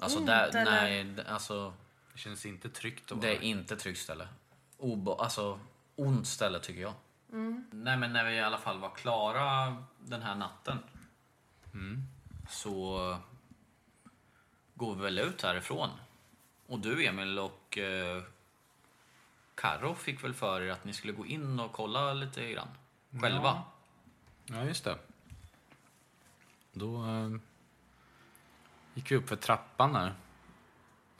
Alltså, 0.00 0.18
ont, 0.18 0.26
där, 0.26 0.56
eller? 0.56 0.64
nej, 0.64 1.24
alltså 1.28 1.74
känns 2.20 2.46
inte 2.46 2.68
tryggt 2.68 3.12
att 3.12 3.20
det 3.20 3.26
vara 3.26 3.36
är 3.36 3.42
inte 3.42 3.76
tryggt 3.76 3.98
ställe. 3.98 4.28
Obe, 4.76 5.14
alltså, 5.14 5.60
ont 5.96 6.26
ställe 6.26 6.60
tycker 6.60 6.80
jag. 6.80 6.94
Nej, 7.70 7.96
men 7.96 8.12
när 8.12 8.24
vi 8.24 8.32
i 8.32 8.40
alla 8.40 8.58
fall 8.58 8.78
var 8.78 8.94
klara 8.94 9.76
den 9.98 10.22
här 10.22 10.34
natten 10.34 10.78
så 12.48 13.18
går 14.74 14.94
vi 14.94 15.02
väl 15.02 15.18
ut 15.18 15.42
härifrån. 15.42 15.90
Och 16.66 16.78
du 16.78 17.06
Emil 17.06 17.38
och 17.38 17.78
eh, 17.78 18.22
Karo 19.54 19.94
fick 19.94 20.24
väl 20.24 20.34
för 20.34 20.62
er 20.62 20.70
att 20.70 20.84
ni 20.84 20.92
skulle 20.92 21.12
gå 21.12 21.26
in 21.26 21.60
och 21.60 21.72
kolla 21.72 22.12
lite 22.12 22.52
grann. 22.52 22.68
Själva. 23.20 23.62
Ja, 24.44 24.64
just 24.64 24.84
det. 24.84 24.98
Då 26.72 27.06
eh, 27.06 27.30
gick 28.94 29.10
vi 29.10 29.16
upp 29.16 29.28
för 29.28 29.36
trappan 29.36 29.92
där. 29.92 30.14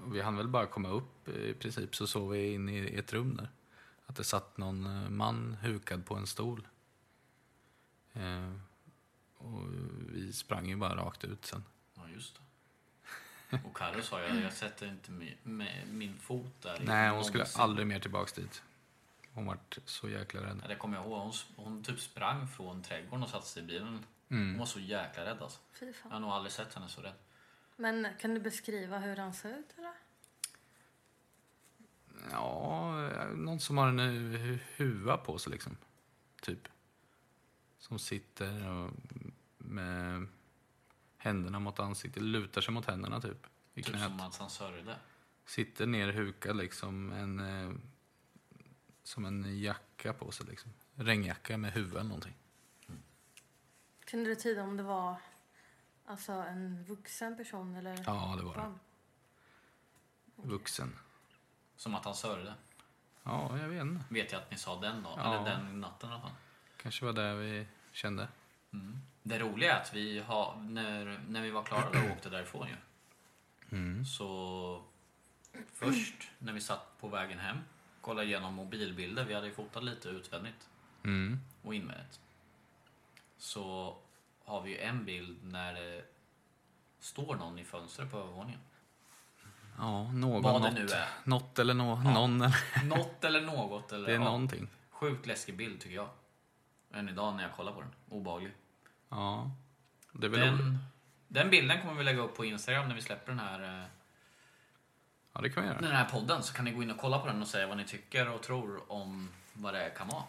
Vi 0.06 0.20
hann 0.20 0.36
väl 0.36 0.48
bara 0.48 0.66
komma 0.66 0.88
upp 0.88 1.28
i 1.28 1.54
princip 1.54 1.96
så 1.96 2.06
såg 2.06 2.30
vi 2.30 2.52
in 2.52 2.68
i 2.68 2.94
ett 2.96 3.12
rum 3.12 3.36
där. 3.36 3.50
Att 4.06 4.16
det 4.16 4.24
satt 4.24 4.56
någon 4.56 4.86
eh, 4.86 5.10
man 5.10 5.56
hukad 5.62 6.06
på 6.06 6.14
en 6.14 6.26
stol. 6.26 6.68
Eh, 8.12 8.52
och 9.38 9.62
vi 10.12 10.32
sprang 10.32 10.68
ju 10.68 10.76
bara 10.76 10.96
rakt 10.96 11.24
ut 11.24 11.46
sen. 11.46 11.64
Ja, 11.94 12.02
just 12.14 12.34
det. 12.34 12.40
Och 13.64 13.76
Karo 13.76 14.02
sa 14.02 14.20
jag, 14.20 14.36
jag 14.36 14.52
sätter 14.52 14.86
inte 14.86 15.10
med, 15.10 15.34
med 15.42 15.88
min 15.88 16.18
fot 16.18 16.62
där. 16.62 16.80
Nej, 16.84 17.10
hon 17.10 17.24
skulle 17.24 17.38
någonsin. 17.38 17.62
aldrig 17.62 17.86
mer 17.86 18.00
tillbaks 18.00 18.32
dit. 18.32 18.62
Hon 19.32 19.46
vart 19.46 19.78
så 19.84 20.08
jäkla 20.08 20.40
rädd. 20.40 20.60
Ja, 20.62 20.68
det 20.68 20.76
kommer 20.76 20.96
jag 20.96 21.06
ihåg. 21.06 21.20
Hon, 21.20 21.32
hon 21.56 21.82
typ 21.82 22.00
sprang 22.00 22.48
från 22.48 22.82
trädgården 22.82 23.22
och 23.22 23.30
satte 23.30 23.46
sig 23.46 23.62
i 23.62 23.66
bilen. 23.66 24.04
Mm. 24.28 24.48
Hon 24.50 24.58
var 24.58 24.66
så 24.66 24.80
jäkla 24.80 25.24
rädd 25.24 25.42
alltså. 25.42 25.60
Fy 25.80 25.92
Jag 26.02 26.10
har 26.10 26.20
nog 26.20 26.30
aldrig 26.30 26.52
sett 26.52 26.74
henne 26.74 26.88
så 26.88 27.00
rädd. 27.00 27.14
Men 27.80 28.06
kan 28.20 28.34
du 28.34 28.40
beskriva 28.40 28.98
hur 28.98 29.16
han 29.16 29.34
ser 29.34 29.58
ut? 29.58 29.74
Eller? 29.78 29.92
Ja, 32.30 32.92
någon 33.34 33.60
som 33.60 33.78
har 33.78 33.88
en 33.88 34.00
hu- 34.00 34.58
huva 34.76 35.16
på 35.16 35.38
sig 35.38 35.52
liksom. 35.52 35.76
Typ. 36.42 36.68
Som 37.78 37.98
sitter 37.98 38.68
och 38.70 38.90
med 39.58 40.26
händerna 41.16 41.58
mot 41.60 41.78
ansiktet, 41.80 42.22
lutar 42.22 42.60
sig 42.60 42.74
mot 42.74 42.84
händerna 42.86 43.20
typ. 43.20 43.46
I 43.74 43.82
Typ 43.82 43.94
knät. 43.94 44.02
som 44.04 44.20
att 44.20 44.36
han 44.36 44.50
sörjde. 44.50 44.96
Sitter 45.46 45.86
ner 45.86 46.12
hukad 46.12 46.56
liksom. 46.56 47.12
En, 47.12 47.40
eh, 47.40 47.72
som 49.02 49.24
en 49.24 49.60
jacka 49.60 50.12
på 50.12 50.30
sig 50.32 50.46
liksom. 50.46 50.72
Regnjacka 50.94 51.56
med 51.56 51.72
huvud 51.72 51.92
eller 51.92 52.02
någonting. 52.04 52.34
Kunde 54.04 54.30
du 54.30 54.34
tyda 54.34 54.62
om 54.62 54.76
det 54.76 54.82
var 54.82 55.16
alltså, 56.10 56.32
en 56.32 56.84
vuxen 56.84 57.36
person 57.36 57.74
eller 57.76 58.02
Ja, 58.06 58.34
det 58.38 58.44
var 58.44 58.54
det. 58.54 58.72
Vuxen. 60.48 60.96
Som 61.76 61.94
att 61.94 62.04
han 62.04 62.14
sörjde. 62.14 62.54
Ja, 63.22 63.58
jag 63.58 63.68
vet 63.68 63.80
inte. 63.82 64.04
Vet 64.08 64.32
jag 64.32 64.42
att 64.42 64.50
ni 64.50 64.56
sa 64.56 64.80
den 64.80 65.02
dagen. 65.02 65.18
Ja. 65.18 65.34
Eller 65.34 65.50
den 65.50 65.80
natten 65.80 66.10
i 66.10 66.12
alla 66.12 66.22
fall. 66.22 66.30
Kanske 66.76 67.04
var 67.04 67.12
det 67.12 67.34
vi 67.34 67.66
kände. 67.92 68.28
Det 69.22 69.38
roliga 69.38 69.76
är 69.76 69.80
att 69.82 69.94
vi 69.94 70.18
har, 70.20 70.56
när, 70.56 71.20
när 71.28 71.42
vi 71.42 71.50
var 71.50 71.62
klara 71.62 71.88
och 71.88 72.10
åkte 72.12 72.30
därifrån 72.30 72.68
ju. 72.68 72.76
Mm. 73.78 74.04
Så 74.04 74.82
först 75.72 76.30
när 76.38 76.52
vi 76.52 76.60
satt 76.60 76.98
på 77.00 77.08
vägen 77.08 77.38
hem, 77.38 77.58
kollade 78.00 78.26
igenom 78.26 78.54
mobilbilder. 78.54 79.24
Vi 79.24 79.34
hade 79.34 79.46
ju 79.46 79.52
fotat 79.54 79.84
lite 79.84 80.08
utvändigt 80.08 80.68
Mm. 81.02 81.40
och 81.62 81.74
invändigt. 81.74 82.20
Så 83.38 83.96
har 84.50 84.60
vi 84.62 84.70
ju 84.70 84.78
en 84.78 85.04
bild 85.04 85.44
när 85.44 85.74
det 85.74 86.02
står 87.00 87.36
någon 87.36 87.58
i 87.58 87.64
fönstret 87.64 88.10
på 88.10 88.18
övervåningen. 88.18 88.60
Ja, 89.78 90.12
någon, 90.12 90.42
Vad 90.42 90.62
det 90.62 90.68
något, 90.68 90.74
nu 90.78 90.86
är. 90.88 91.08
något 91.24 91.58
eller 91.58 91.74
nå, 91.74 91.96
någon. 91.96 92.42
Eller, 92.42 92.84
Något 92.84 93.24
eller 93.24 93.40
något. 93.40 93.92
Eller, 93.92 94.06
det 94.06 94.12
är 94.12 94.18
ja. 94.18 94.24
någonting. 94.24 94.68
Sjukt 94.90 95.26
läskig 95.26 95.56
bild 95.56 95.80
tycker 95.80 95.96
jag. 95.96 96.08
Än 96.94 97.08
idag 97.08 97.34
när 97.34 97.42
jag 97.42 97.52
kollar 97.52 97.72
på 97.72 97.80
den. 97.80 97.90
Obehaglig. 98.08 98.52
Ja. 99.08 99.50
Det 100.12 100.26
är 100.26 100.30
väl 100.30 100.40
roligt. 100.40 100.58
Den, 100.58 100.78
den 101.28 101.50
bilden 101.50 101.80
kommer 101.80 101.94
vi 101.94 102.04
lägga 102.04 102.20
upp 102.22 102.36
på 102.36 102.44
Instagram 102.44 102.88
när 102.88 102.94
vi 102.94 103.02
släpper 103.02 103.32
den 103.32 103.38
här, 103.40 103.80
eh, 103.80 103.84
Ja, 105.32 105.40
det 105.40 105.50
kan 105.50 105.62
vi 105.62 105.68
göra. 105.68 105.80
den 105.80 105.92
här 105.92 106.04
podden. 106.04 106.42
Så 106.42 106.54
kan 106.54 106.64
ni 106.64 106.70
gå 106.70 106.82
in 106.82 106.90
och 106.90 106.98
kolla 106.98 107.18
på 107.18 107.26
den 107.26 107.42
och 107.42 107.48
säga 107.48 107.66
vad 107.66 107.76
ni 107.76 107.84
tycker 107.84 108.28
och 108.28 108.42
tror 108.42 108.92
om 108.92 109.28
vad 109.52 109.74
det 109.74 109.90
kan 109.96 110.08
vara. 110.08 110.22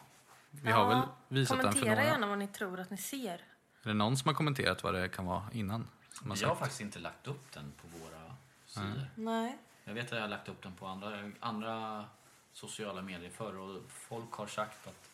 Vi 0.51 0.71
har 0.71 0.87
väl 0.87 1.01
visat 1.27 1.57
den 1.57 1.71
för 1.73 1.79
Kommentera 1.79 1.95
några. 1.95 2.09
gärna 2.11 2.27
vad 2.27 2.37
ni 2.37 2.47
tror 2.47 2.79
att 2.79 2.89
ni 2.89 2.97
ser. 2.97 3.41
Är 3.83 3.87
det 3.87 3.93
någon 3.93 4.17
som 4.17 4.27
har 4.27 4.35
kommenterat 4.35 4.83
vad 4.83 4.93
det 4.93 5.09
kan 5.09 5.25
vara 5.25 5.43
innan? 5.53 5.87
Som 6.11 6.29
har 6.29 6.37
Vi 6.37 6.45
har 6.45 6.55
faktiskt 6.55 6.81
inte 6.81 6.99
lagt 6.99 7.27
upp 7.27 7.51
den 7.51 7.73
på 7.81 7.87
våra 7.97 8.35
sidor. 8.65 9.07
Nej. 9.15 9.57
Jag 9.83 9.93
vet 9.93 10.05
att 10.05 10.11
jag 10.11 10.21
har 10.21 10.27
lagt 10.27 10.49
upp 10.49 10.63
den 10.63 10.73
på 10.73 10.87
andra, 10.87 11.31
andra 11.39 12.05
sociala 12.53 13.01
medier 13.01 13.29
förr 13.29 13.57
och 13.57 13.81
folk 13.87 14.31
har 14.31 14.47
sagt 14.47 14.87
att 14.87 15.09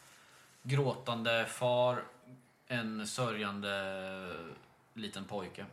gråtande 0.63 1.45
far, 1.45 2.03
en 2.67 3.07
sörjande 3.07 4.35
liten 4.93 5.25
pojke 5.25 5.65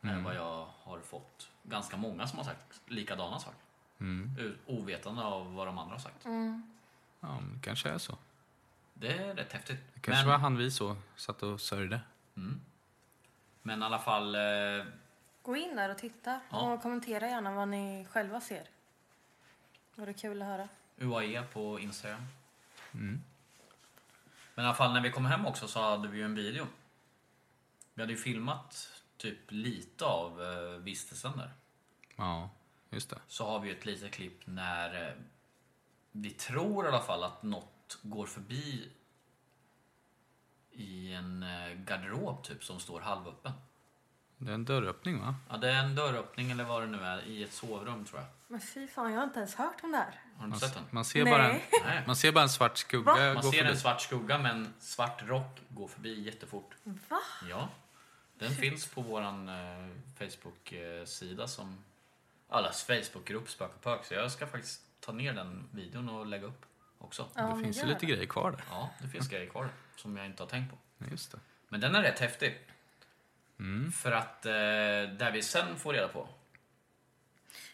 är 0.00 0.20
vad 0.20 0.36
jag 0.36 0.66
har 0.82 1.00
fått. 1.00 1.48
Ganska 1.62 1.96
många 1.96 2.26
som 2.26 2.38
har 2.38 2.44
sagt 2.44 2.80
likadana 2.86 3.38
saker. 3.38 3.60
Mm. 4.00 4.56
Ovetande 4.66 5.22
av 5.22 5.54
vad 5.54 5.66
de 5.66 5.78
andra 5.78 5.94
har 5.94 6.00
sagt. 6.00 6.24
Ja, 6.24 7.40
men 7.40 7.54
det 7.54 7.60
kanske 7.62 7.88
är 7.88 7.98
så. 7.98 8.18
Det 8.94 9.12
är 9.12 9.34
rätt 9.34 9.52
häftigt. 9.52 9.78
Det 9.94 10.00
kanske 10.00 10.22
men, 10.22 10.32
var 10.32 10.38
han 10.38 10.56
vi 10.56 10.70
så 10.70 10.96
satt 11.16 11.42
och 11.42 11.60
sörjde. 11.60 12.00
Men 13.62 13.82
i 13.82 13.84
alla 13.84 13.98
fall, 13.98 14.34
eh, 14.34 14.84
Gå 15.42 15.56
in 15.56 15.76
där 15.76 15.88
och 15.90 15.98
titta 15.98 16.40
Ja. 16.50 16.72
och 16.72 16.82
kommentera 16.82 17.28
gärna 17.28 17.54
vad 17.54 17.68
ni 17.68 18.06
själva 18.10 18.40
ser. 18.40 18.66
Vore 19.94 20.12
kul 20.12 20.42
att 20.42 20.48
höra. 20.48 20.68
UAE 20.98 21.42
på 21.52 21.80
Instagram. 21.80 22.22
Men 24.54 24.64
i 24.64 24.68
alla 24.68 24.74
fall 24.74 24.92
när 24.92 25.00
vi 25.00 25.10
kom 25.10 25.26
hem 25.26 25.46
också 25.46 25.68
så 25.68 25.80
hade 25.80 26.08
vi 26.08 26.18
ju 26.18 26.24
en 26.24 26.34
video. 26.34 26.66
Vi 27.94 28.02
hade 28.02 28.12
ju 28.12 28.18
filmat 28.18 28.88
typ 29.16 29.38
lite 29.48 30.04
av 30.04 30.42
eh, 30.42 30.78
vistelsen 30.78 31.36
där. 31.36 31.50
Ja, 32.16 32.50
just 32.90 33.10
det. 33.10 33.18
Så 33.26 33.46
har 33.46 33.60
vi 33.60 33.68
ju 33.68 33.74
ett 33.78 33.84
litet 33.84 34.12
klipp 34.12 34.46
när 34.46 35.08
eh, 35.08 35.12
vi 36.12 36.30
tror 36.30 36.84
i 36.84 36.88
alla 36.88 37.00
fall 37.02 37.24
att 37.24 37.42
något 37.42 37.98
går 38.02 38.26
förbi 38.26 38.90
i 40.78 41.12
en 41.12 41.42
eh, 41.42 41.74
garderob 41.74 42.44
typ 42.44 42.64
som 42.64 42.80
står 42.80 43.00
halvöppen. 43.00 43.52
Det 44.40 44.50
är 44.50 44.54
en 44.54 44.64
dörröppning 44.64 45.20
va? 45.20 45.34
Ja, 45.50 45.56
det 45.56 45.70
är 45.70 45.84
en 45.84 45.94
dörröppning 45.94 46.50
eller 46.50 46.64
vad 46.64 46.82
det 46.82 46.86
nu 46.86 47.02
är 47.04 47.22
i 47.26 47.42
ett 47.42 47.52
sovrum 47.52 48.04
tror 48.04 48.20
jag. 48.20 48.28
Men 48.48 48.60
fy 48.60 48.86
fan, 48.86 49.12
jag 49.12 49.18
har 49.18 49.24
inte 49.24 49.38
ens 49.38 49.54
hört 49.54 49.76
om 49.82 49.92
det 49.92 49.98
här. 49.98 50.04
Har 50.06 50.12
du 50.12 50.38
Man, 50.38 50.46
inte 50.54 50.58
sett 50.66 50.74
den? 50.74 50.84
man, 50.90 51.04
ser, 51.04 51.24
Nej. 51.24 51.32
bara 51.32 51.48
en, 51.52 51.60
Nej. 51.84 52.02
man 52.06 52.16
ser 52.16 52.32
bara 52.32 52.42
en 52.42 52.48
svart 52.48 52.78
skugga 52.78 53.04
Va? 53.14 53.34
Man 53.34 53.42
ser 53.42 53.50
förbi. 53.52 53.70
en 53.70 53.76
svart 53.78 54.00
skugga 54.00 54.38
med 54.38 54.50
en 54.50 54.74
svart 54.78 55.22
rock 55.26 55.60
gå 55.68 55.88
förbi 55.88 56.20
jättefort. 56.22 56.74
Va? 56.84 57.18
Ja. 57.48 57.68
Den 58.38 58.50
finns 58.50 58.86
på 58.86 59.00
våran 59.02 59.48
eh, 59.48 59.88
Facebook-sida 60.18 61.48
som 61.48 61.78
allas 62.48 62.84
Facebookgrupp 62.84 63.50
Spök 63.50 63.70
och 63.74 63.82
Pök. 63.82 64.04
Så 64.04 64.14
jag 64.14 64.32
ska 64.32 64.46
faktiskt 64.46 64.82
ta 65.00 65.12
ner 65.12 65.32
den 65.32 65.68
videon 65.72 66.08
och 66.08 66.26
lägga 66.26 66.46
upp 66.46 66.66
också. 66.98 67.28
Ja, 67.34 67.42
det 67.56 67.62
finns 67.64 67.82
ju 67.82 67.86
lite 67.86 68.06
grejer 68.06 68.26
kvar 68.26 68.50
där. 68.50 68.60
Ja, 68.70 68.90
det 69.02 69.08
finns 69.08 69.28
grejer 69.28 69.50
kvar 69.50 69.68
som 69.96 70.16
jag 70.16 70.26
inte 70.26 70.42
har 70.42 70.48
tänkt 70.50 70.70
på. 70.70 70.76
Ja, 70.98 71.06
Just 71.10 71.32
det. 71.32 71.38
Men 71.68 71.80
den 71.80 71.94
är 71.94 72.02
rätt 72.02 72.18
häftig. 72.18 72.58
För 73.94 74.12
att 74.12 74.46
eh, 74.46 74.52
där 74.52 75.30
vi 75.32 75.42
sen 75.42 75.76
får 75.76 75.92
reda 75.92 76.08
på. 76.08 76.28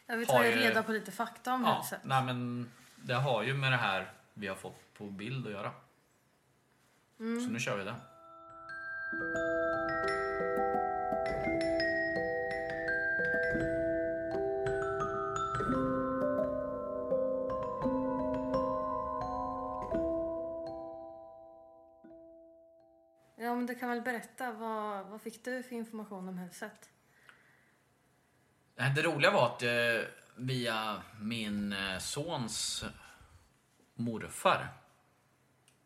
Jag 0.06 0.16
vill 0.16 0.28
Har 0.28 0.34
ta 0.38 0.46
ju- 0.46 0.56
reda 0.56 0.82
på 0.82 0.92
lite 0.92 1.12
fakta 1.12 1.52
om 1.54 1.62
Ja, 1.64 1.78
huset. 1.82 2.00
nej 2.04 2.24
men 2.24 2.70
det 2.96 3.14
har 3.14 3.42
ju 3.42 3.54
med 3.54 3.72
det 3.72 3.76
här 3.76 4.12
vi 4.34 4.46
har 4.48 4.56
fått 4.56 4.94
på 4.98 5.04
bild 5.10 5.46
att 5.46 5.52
göra. 5.52 5.72
Så 7.18 7.22
nu 7.50 7.60
kör 7.60 7.76
vi 7.76 7.84
det. 7.84 7.94
Du 23.74 23.80
kan 23.80 23.88
väl 23.88 24.00
berätta. 24.00 24.52
Vad, 24.52 25.06
vad 25.06 25.22
fick 25.22 25.44
du 25.44 25.62
för 25.62 25.76
information 25.76 26.28
om 26.28 26.38
huset? 26.38 26.90
Det 28.74 29.02
roliga 29.02 29.30
var 29.30 29.46
att 29.46 29.62
eh, 29.62 30.08
via 30.36 31.02
min 31.20 31.72
eh, 31.72 31.98
sons 31.98 32.84
morfar. 33.94 34.68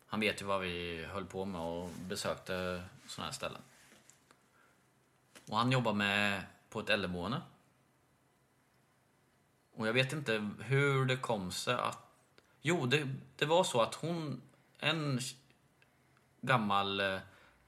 Han 0.05 0.19
vet 0.19 0.41
ju 0.41 0.45
vad 0.45 0.61
vi 0.61 1.05
höll 1.05 1.25
på 1.25 1.45
med 1.45 1.61
och 1.61 1.89
besökte 1.89 2.83
sådana 3.07 3.25
här 3.25 3.35
ställen. 3.35 3.61
Och 5.49 5.57
han 5.57 5.71
jobbar 5.71 5.93
med 5.93 6.43
på 6.69 6.79
ett 6.79 6.89
äldreboende. 6.89 7.41
Och 9.75 9.87
jag 9.87 9.93
vet 9.93 10.13
inte 10.13 10.49
hur 10.59 11.05
det 11.05 11.17
kom 11.17 11.51
sig 11.51 11.73
att... 11.73 11.99
Jo, 12.61 12.85
det, 12.85 13.07
det 13.35 13.45
var 13.45 13.63
så 13.63 13.81
att 13.81 13.95
hon... 13.95 14.41
En 14.81 15.19
gammal 16.41 16.99
eh, 16.99 17.19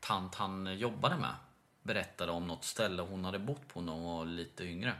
tant 0.01 0.35
han 0.35 0.77
jobbade 0.79 1.17
med 1.17 1.35
berättade 1.83 2.31
om 2.31 2.47
något 2.47 2.63
ställe 2.63 3.01
hon 3.01 3.25
hade 3.25 3.39
bott 3.39 3.67
på 3.67 3.81
när 3.81 3.93
hon 3.93 4.03
var 4.03 4.25
lite 4.25 4.63
yngre. 4.63 4.93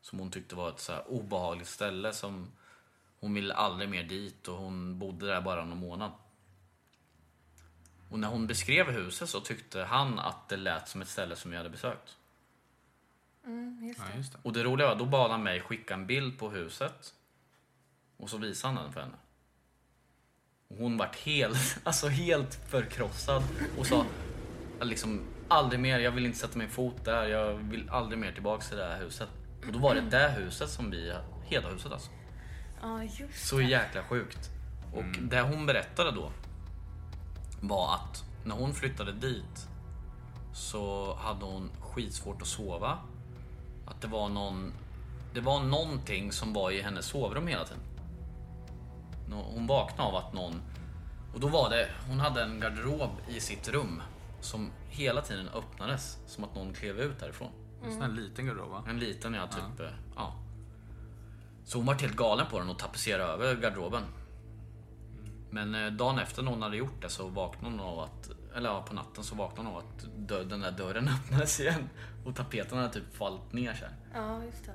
Som 0.00 0.18
hon 0.18 0.30
tyckte 0.30 0.54
var 0.54 0.68
ett 0.68 0.80
så 0.80 0.92
här 0.92 1.10
obehagligt 1.10 1.68
ställe 1.68 2.12
som 2.12 2.50
hon 3.20 3.34
ville 3.34 3.54
aldrig 3.54 3.88
mer 3.88 4.02
dit 4.02 4.48
och 4.48 4.56
hon 4.56 4.98
bodde 4.98 5.26
där 5.26 5.40
bara 5.40 5.64
någon 5.64 5.78
månad. 5.78 6.12
Och 8.10 8.18
när 8.18 8.28
hon 8.28 8.46
beskrev 8.46 8.90
huset 8.90 9.28
så 9.28 9.40
tyckte 9.40 9.84
han 9.84 10.18
att 10.18 10.48
det 10.48 10.56
lät 10.56 10.88
som 10.88 11.02
ett 11.02 11.08
ställe 11.08 11.36
som 11.36 11.52
jag 11.52 11.58
hade 11.58 11.70
besökt. 11.70 12.16
Mm, 13.44 13.86
just 13.88 13.98
Ja, 14.00 14.04
det. 14.12 14.16
just 14.16 14.32
det. 14.32 14.38
Och 14.42 14.52
det 14.52 14.64
roliga 14.64 14.88
var, 14.88 14.96
då 14.96 15.04
bad 15.04 15.30
han 15.30 15.42
mig 15.42 15.60
skicka 15.60 15.94
en 15.94 16.06
bild 16.06 16.38
på 16.38 16.50
huset. 16.50 17.14
Och 18.16 18.30
så 18.30 18.38
visade 18.38 18.74
han 18.74 18.84
den 18.84 18.92
för 18.92 19.00
henne. 19.00 19.16
Och 20.70 20.76
hon 20.76 20.96
vart 20.96 21.16
helt, 21.16 21.78
alltså 21.84 22.08
helt 22.08 22.54
förkrossad 22.68 23.42
och 23.78 23.86
sa 23.86 24.06
liksom 24.80 25.20
aldrig 25.48 25.80
mer, 25.80 25.98
jag 25.98 26.10
vill 26.10 26.26
inte 26.26 26.38
sätta 26.38 26.58
min 26.58 26.68
fot 26.68 27.04
där, 27.04 27.24
jag 27.24 27.54
vill 27.54 27.88
aldrig 27.90 28.18
mer 28.18 28.32
tillbaks 28.32 28.68
till 28.68 28.78
det 28.78 28.86
här 28.86 28.98
huset. 28.98 29.28
Och 29.66 29.72
då 29.72 29.78
var 29.78 29.94
det 29.94 30.00
det 30.00 30.28
huset 30.28 30.70
som 30.70 30.90
vi, 30.90 31.14
hela 31.44 31.68
huset 31.68 31.92
alltså. 31.92 32.10
Ja, 32.82 33.02
just 33.02 33.48
Så 33.48 33.60
jäkla 33.60 34.02
sjukt. 34.02 34.50
Och 34.94 35.22
det 35.22 35.40
hon 35.40 35.66
berättade 35.66 36.10
då 36.10 36.32
var 37.60 37.94
att 37.94 38.24
när 38.44 38.54
hon 38.54 38.74
flyttade 38.74 39.12
dit 39.12 39.68
så 40.52 41.14
hade 41.14 41.44
hon 41.44 41.70
skitsvårt 41.80 42.42
att 42.42 42.48
sova. 42.48 42.98
Att 43.86 44.00
det 44.00 44.08
var 44.08 44.28
någon 44.28 44.72
Det 45.34 45.40
var 45.40 45.60
någonting 45.60 46.32
som 46.32 46.52
var 46.52 46.70
i 46.70 46.82
hennes 46.82 47.06
sovrum 47.06 47.46
hela 47.46 47.64
tiden. 47.64 47.82
Hon 49.32 49.66
vaknade 49.66 50.08
av 50.08 50.16
att 50.16 50.32
någon 50.32 50.62
och 51.34 51.40
då 51.40 51.48
var 51.48 51.70
det, 51.70 51.88
hon 52.08 52.20
hade 52.20 52.42
en 52.42 52.60
garderob 52.60 53.10
i 53.28 53.40
sitt 53.40 53.68
rum 53.68 54.02
som 54.40 54.70
hela 54.88 55.22
tiden 55.22 55.48
öppnades 55.48 56.18
som 56.26 56.44
att 56.44 56.54
någon 56.54 56.72
klev 56.74 57.00
ut 57.00 57.18
därifrån. 57.20 57.50
En 57.84 57.92
sån 57.92 58.02
här 58.02 58.08
liten 58.08 58.46
garderob 58.46 58.70
va? 58.70 58.84
En 58.88 58.98
liten 58.98 59.34
ja, 59.34 59.46
typ. 59.46 59.80
eh, 59.80 59.86
Ja. 60.16 60.34
Så 61.64 61.78
hon 61.78 61.86
var 61.86 61.94
helt 61.94 62.16
galen 62.16 62.46
på 62.50 62.58
den 62.58 62.68
och 62.70 62.78
tapetserade 62.78 63.32
över 63.32 63.56
garderoben. 63.56 64.02
Men 65.50 65.74
eh, 65.74 65.90
dagen 65.92 66.18
efter 66.18 66.42
när 66.42 66.50
hon 66.50 66.62
hade 66.62 66.76
gjort 66.76 67.02
det 67.02 67.08
så 67.08 67.28
vaknade 67.28 67.70
hon 67.76 67.80
av 67.80 67.98
att, 67.98 68.30
eller 68.56 68.70
ja, 68.70 68.82
på 68.82 68.94
natten 68.94 69.24
så 69.24 69.34
vaknade 69.34 69.68
hon 69.68 69.76
av 69.76 69.82
att 69.82 70.06
dö, 70.28 70.44
den 70.44 70.60
där 70.60 70.70
dörren 70.72 71.08
öppnades 71.24 71.60
igen. 71.60 71.88
Och 72.24 72.34
tapeten 72.36 72.78
hade 72.78 72.92
typ 72.92 73.14
fallit 73.16 73.52
ner 73.52 73.74
så 73.74 73.84
här. 73.84 73.94
Ja, 74.14 74.44
just 74.44 74.64
det. 74.66 74.72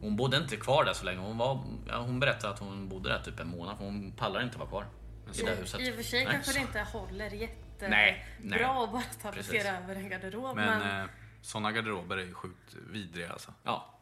Hon 0.00 0.16
bodde 0.16 0.36
inte 0.36 0.56
kvar 0.56 0.84
där 0.84 0.92
så 0.92 1.04
länge. 1.04 1.18
Hon, 1.20 1.38
var, 1.38 1.64
ja, 1.88 1.98
hon 1.98 2.20
berättade 2.20 2.52
att 2.52 2.58
hon 2.58 2.88
bodde 2.88 3.08
där 3.08 3.18
typ 3.22 3.40
en 3.40 3.48
månad 3.48 3.76
för 3.78 3.84
hon 3.84 4.12
pallar 4.12 4.42
inte 4.42 4.58
vara 4.58 4.68
kvar. 4.68 4.86
I 5.34 5.42
det 5.42 5.50
huset. 5.54 5.80
I 5.80 5.90
och 5.90 5.94
för 5.94 6.02
sig 6.02 6.24
Nej, 6.24 6.32
kanske 6.34 6.52
så- 6.52 6.58
det 6.58 6.62
inte 6.62 6.80
håller 6.80 7.30
jättebra 7.30 7.88
Nej, 7.88 8.26
nej. 8.40 8.64
att 8.64 8.92
bara 8.92 9.02
tapetsera 9.22 9.78
över 9.78 9.96
en 9.96 10.08
garderob. 10.08 10.56
Men, 10.56 10.78
Men, 10.78 11.00
eh, 11.04 11.10
såna 11.42 11.72
garderober 11.72 12.16
är 12.16 12.24
ju 12.24 12.34
sjukt 12.34 12.74
vidriga 12.90 13.32
alltså. 13.32 13.54
Ja. 13.62 13.98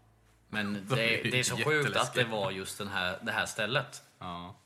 Men 0.48 0.72
De 0.88 0.94
det, 0.96 1.30
det 1.30 1.38
är 1.38 1.42
så 1.42 1.56
sjukt 1.56 1.96
att 1.96 2.14
det 2.14 2.24
var 2.24 2.50
just 2.50 2.78
den 2.78 2.88
här, 2.88 3.18
det 3.22 3.32
här 3.32 3.46
stället. 3.46 4.02
Ja. 4.18 4.56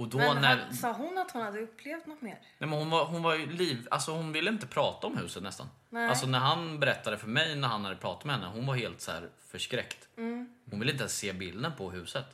Och 0.00 0.08
då 0.08 0.18
men 0.18 0.42
när... 0.42 0.56
han- 0.56 0.74
sa 0.74 0.92
hon 0.92 1.18
att 1.18 1.30
hon 1.30 1.42
hade 1.42 1.60
upplevt 1.60 2.06
något 2.06 2.22
mer? 2.22 2.38
Nej, 2.58 2.68
men 2.68 2.78
hon, 2.78 2.90
var, 2.90 3.04
hon 3.04 3.22
var 3.22 3.34
ju 3.34 3.46
liv... 3.46 3.88
Alltså 3.90 4.12
hon 4.12 4.32
ville 4.32 4.50
inte 4.50 4.66
prata 4.66 5.06
om 5.06 5.16
huset 5.16 5.42
nästan. 5.42 5.68
Nej. 5.88 6.08
Alltså 6.08 6.26
när 6.26 6.38
han 6.38 6.80
berättade 6.80 7.18
för 7.18 7.28
mig 7.28 7.56
när 7.56 7.68
han 7.68 7.84
hade 7.84 7.96
pratat 7.96 8.24
med 8.24 8.34
henne, 8.34 8.46
hon 8.46 8.66
var 8.66 8.74
helt 8.74 9.00
så 9.00 9.12
här 9.12 9.28
förskräckt. 9.46 10.08
Mm. 10.16 10.54
Hon 10.70 10.80
ville 10.80 10.92
inte 10.92 11.02
ens 11.02 11.16
se 11.18 11.32
bilden 11.32 11.72
på 11.78 11.90
huset. 11.90 12.26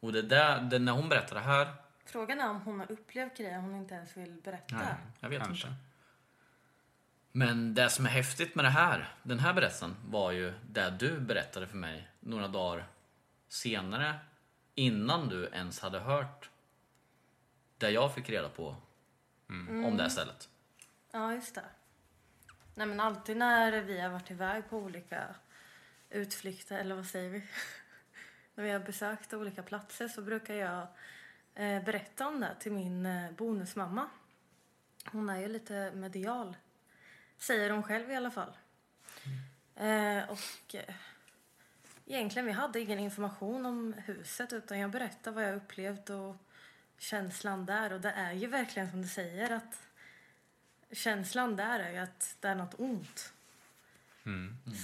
Och 0.00 0.12
det 0.12 0.22
där, 0.22 0.60
det, 0.60 0.78
när 0.78 0.92
hon 0.92 1.08
berättade 1.08 1.40
det 1.40 1.46
här, 1.46 1.68
Frågan 2.04 2.40
är 2.40 2.50
om 2.50 2.60
hon 2.60 2.80
har 2.80 2.92
upplevt 2.92 3.36
grejer 3.36 3.58
hon 3.58 3.74
inte 3.74 3.94
ens 3.94 4.16
vill 4.16 4.40
berätta. 4.44 4.76
Nej, 4.76 4.94
jag 5.20 5.28
vet 5.28 5.42
Kanske. 5.42 5.68
inte. 5.68 5.80
Men 7.32 7.74
det 7.74 7.90
som 7.90 8.06
är 8.06 8.10
häftigt 8.10 8.54
med 8.54 8.64
det 8.64 8.68
här, 8.70 9.14
den 9.22 9.38
här 9.38 9.52
berättelsen 9.52 9.96
var 10.06 10.30
ju 10.30 10.52
det 10.68 10.90
du 10.98 11.20
berättade 11.20 11.66
för 11.66 11.76
mig 11.76 12.08
några 12.20 12.48
dagar 12.48 12.86
senare 13.48 14.14
innan 14.74 15.28
du 15.28 15.48
ens 15.52 15.80
hade 15.80 15.98
hört 15.98 16.49
det 17.80 17.90
jag 17.90 18.14
fick 18.14 18.30
reda 18.30 18.48
på 18.48 18.76
om 19.68 19.96
det 19.96 20.02
här 20.02 20.10
stället. 20.10 20.48
Ja, 21.10 21.34
just 21.34 21.54
det. 21.54 21.64
Nej, 22.74 22.86
men 22.86 23.00
alltid 23.00 23.36
när 23.36 23.80
vi 23.82 24.00
har 24.00 24.08
varit 24.10 24.30
iväg 24.30 24.70
på 24.70 24.78
olika 24.78 25.34
utflykter, 26.10 26.78
eller 26.78 26.94
vad 26.94 27.06
säger 27.06 27.30
vi? 27.30 27.42
när 28.54 28.64
vi 28.64 28.70
har 28.70 28.78
besökt 28.80 29.34
olika 29.34 29.62
platser 29.62 30.08
så 30.08 30.22
brukar 30.22 30.54
jag 30.54 30.86
eh, 31.54 31.84
berätta 31.84 32.28
om 32.28 32.40
det 32.40 32.54
till 32.60 32.72
min 32.72 33.06
eh, 33.06 33.30
bonusmamma. 33.30 34.08
Hon 35.04 35.30
är 35.30 35.40
ju 35.40 35.48
lite 35.48 35.92
medial, 35.94 36.56
säger 37.38 37.70
hon 37.70 37.82
själv 37.82 38.10
i 38.10 38.16
alla 38.16 38.30
fall. 38.30 38.52
Eh, 39.76 40.30
och 40.30 40.74
eh, 40.74 40.94
egentligen, 42.06 42.46
vi 42.46 42.52
hade 42.52 42.80
ingen 42.80 42.98
information 42.98 43.66
om 43.66 43.92
huset 43.92 44.52
utan 44.52 44.78
jag 44.78 44.90
berättade 44.90 45.34
vad 45.34 45.44
jag 45.44 45.56
upplevt 45.56 46.10
och 46.10 46.36
känslan 47.00 47.66
där. 47.66 47.92
Och 47.92 48.00
det 48.00 48.10
är 48.10 48.32
ju 48.32 48.46
verkligen 48.46 48.90
som 48.90 49.02
du 49.02 49.08
säger 49.08 49.50
att 49.50 49.88
känslan 50.92 51.56
där 51.56 51.80
är 51.80 51.92
ju 51.92 51.98
att 51.98 52.36
det 52.40 52.48
är 52.48 52.54
något 52.54 52.74
ont. 52.78 53.32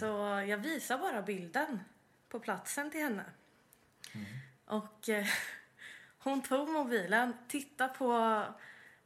Så 0.01 0.07
jag 0.49 0.59
visar 0.59 0.99
bara 0.99 1.23
bilden 1.23 1.81
på 2.29 2.41
platsen 2.41 2.91
till 2.91 3.01
henne. 3.01 3.25
Och 4.65 5.09
eh, 5.09 5.27
Hon 6.19 6.43
tog 6.43 6.69
mobilen, 6.69 7.35
tittade 7.49 7.95
på 7.95 8.43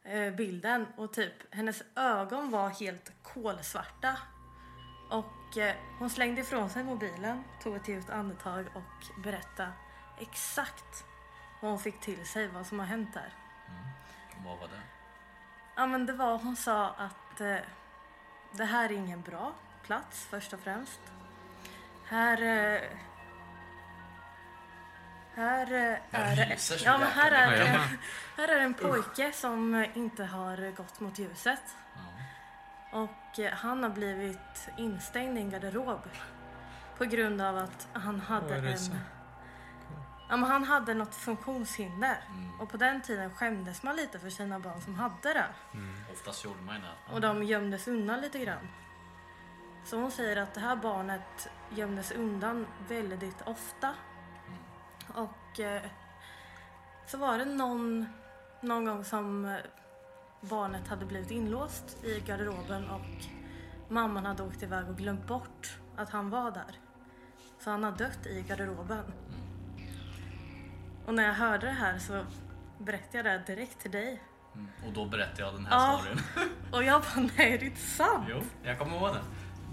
eh, 0.03 0.35
bilden 0.35 0.87
och 0.96 1.12
typ 1.12 1.55
hennes 1.55 1.83
ögon 1.96 2.51
var 2.51 2.68
helt 2.68 3.12
kolsvarta. 3.23 4.16
Och 5.11 5.59
eh, 5.59 5.77
hon 5.99 6.11
slängde 6.11 6.40
ifrån 6.40 6.70
sig 6.70 6.85
mobilen, 6.85 7.44
tog 7.62 7.77
ett 7.77 7.88
djupt 7.88 8.11
andetag 8.11 8.66
och 8.75 9.23
berättade 9.23 9.73
exakt 10.20 11.05
vad 11.61 11.70
hon 11.70 11.81
fick 11.81 12.01
till 12.01 12.27
sig, 12.27 12.49
vad 12.49 12.66
som 12.66 12.79
har 12.79 12.87
hänt 12.87 13.14
där. 13.14 13.35
Vad 14.44 14.59
var 14.59 14.68
det? 14.68 14.83
Ja 15.77 15.87
men 15.87 16.07
det 16.07 16.12
var, 16.12 16.38
hon 16.38 16.57
sa 16.57 16.88
att 16.88 17.40
eh, 17.40 17.57
det 18.53 18.64
här 18.64 18.85
är 18.85 18.92
ingen 18.92 19.23
bra 19.23 19.53
plats 19.83 20.27
först 20.31 20.53
och 20.53 20.61
främst. 20.61 21.01
Här... 22.05 22.42
Eh, 22.42 22.81
här 25.35 25.73
eh, 25.73 26.20
är 26.20 26.37
det... 26.37 26.59
Ja 26.85 26.99
men 26.99 27.09
här 27.09 27.33
är, 27.33 27.77
här 28.37 28.49
är 28.49 28.61
en 28.61 28.75
pojke 28.75 29.33
som 29.33 29.87
inte 29.94 30.25
har 30.25 30.70
gått 30.70 31.01
mot 31.01 31.18
ljuset. 31.18 31.77
Och 32.92 33.38
eh, 33.38 33.53
han 33.53 33.83
har 33.83 33.90
blivit 33.90 34.68
instängd 34.77 35.38
i 35.38 35.40
en 35.40 35.51
garderob. 35.51 36.09
På 36.99 37.05
grund 37.05 37.40
av 37.40 37.59
att 37.59 37.88
han 37.92 38.20
hade 38.20 38.55
en... 38.55 38.79
Ja, 40.30 40.36
men 40.36 40.50
han 40.50 40.64
hade 40.64 40.94
något 40.94 41.14
funktionshinder. 41.14 42.24
Mm. 42.28 42.60
Och 42.60 42.68
på 42.68 42.76
den 42.76 43.02
tiden 43.02 43.34
skämdes 43.34 43.82
man 43.82 43.96
lite 43.96 44.18
för 44.18 44.30
sina 44.30 44.60
barn 44.60 44.80
som 44.80 44.94
hade 44.94 45.34
det. 45.34 45.46
Oftast 46.12 46.44
gjorde 46.44 46.62
man 46.62 46.74
ju 46.74 46.80
det. 46.80 47.14
Och 47.14 47.20
de 47.20 47.42
gömdes 47.42 47.88
undan 47.88 48.20
lite 48.20 48.38
grann. 48.38 48.68
Så 49.84 49.96
hon 49.96 50.10
säger 50.10 50.36
att 50.36 50.54
det 50.54 50.60
här 50.60 50.76
barnet 50.76 51.50
gömdes 51.70 52.12
undan 52.12 52.66
väldigt 52.88 53.42
ofta. 53.46 53.94
Och 55.14 55.60
eh, 55.60 55.82
så 57.06 57.18
var 57.18 57.38
det 57.38 57.44
någon, 57.44 58.06
någon 58.60 58.84
gång 58.84 59.04
som 59.04 59.44
eh, 59.44 59.56
barnet 60.40 60.88
hade 60.88 61.06
blivit 61.06 61.30
inlåst 61.30 62.04
i 62.04 62.20
garderoben 62.20 62.90
och 62.90 63.24
mamman 63.88 64.26
hade 64.26 64.42
åkt 64.42 64.62
iväg 64.62 64.88
och 64.88 64.96
glömt 64.96 65.26
bort 65.26 65.78
att 65.96 66.10
han 66.10 66.30
var 66.30 66.50
där. 66.50 66.78
Så 67.58 67.70
han 67.70 67.84
har 67.84 67.92
dött 67.92 68.26
i 68.26 68.42
garderoben. 68.42 69.12
Och 71.06 71.14
när 71.14 71.26
jag 71.26 71.34
hörde 71.34 71.66
det 71.66 71.72
här 71.72 71.98
så 71.98 72.24
berättade 72.78 73.30
jag 73.30 73.40
det 73.40 73.54
direkt 73.54 73.78
till 73.80 73.90
dig. 73.90 74.22
Mm. 74.54 74.68
Och 74.86 74.92
då 74.92 75.06
berättade 75.06 75.42
jag 75.42 75.54
den 75.54 75.66
här 75.66 75.76
Ja. 75.76 75.98
storyn. 76.02 76.20
Och 76.72 76.84
jag 76.84 77.02
bara, 77.02 77.28
nej 77.36 77.58
det 77.58 77.64
är 77.64 77.68
inte 77.68 77.80
sant. 77.80 78.26
Jo, 78.30 78.42
jag 78.62 78.78
kommer 78.78 78.96
ihåg 78.96 79.14
det. 79.14 79.20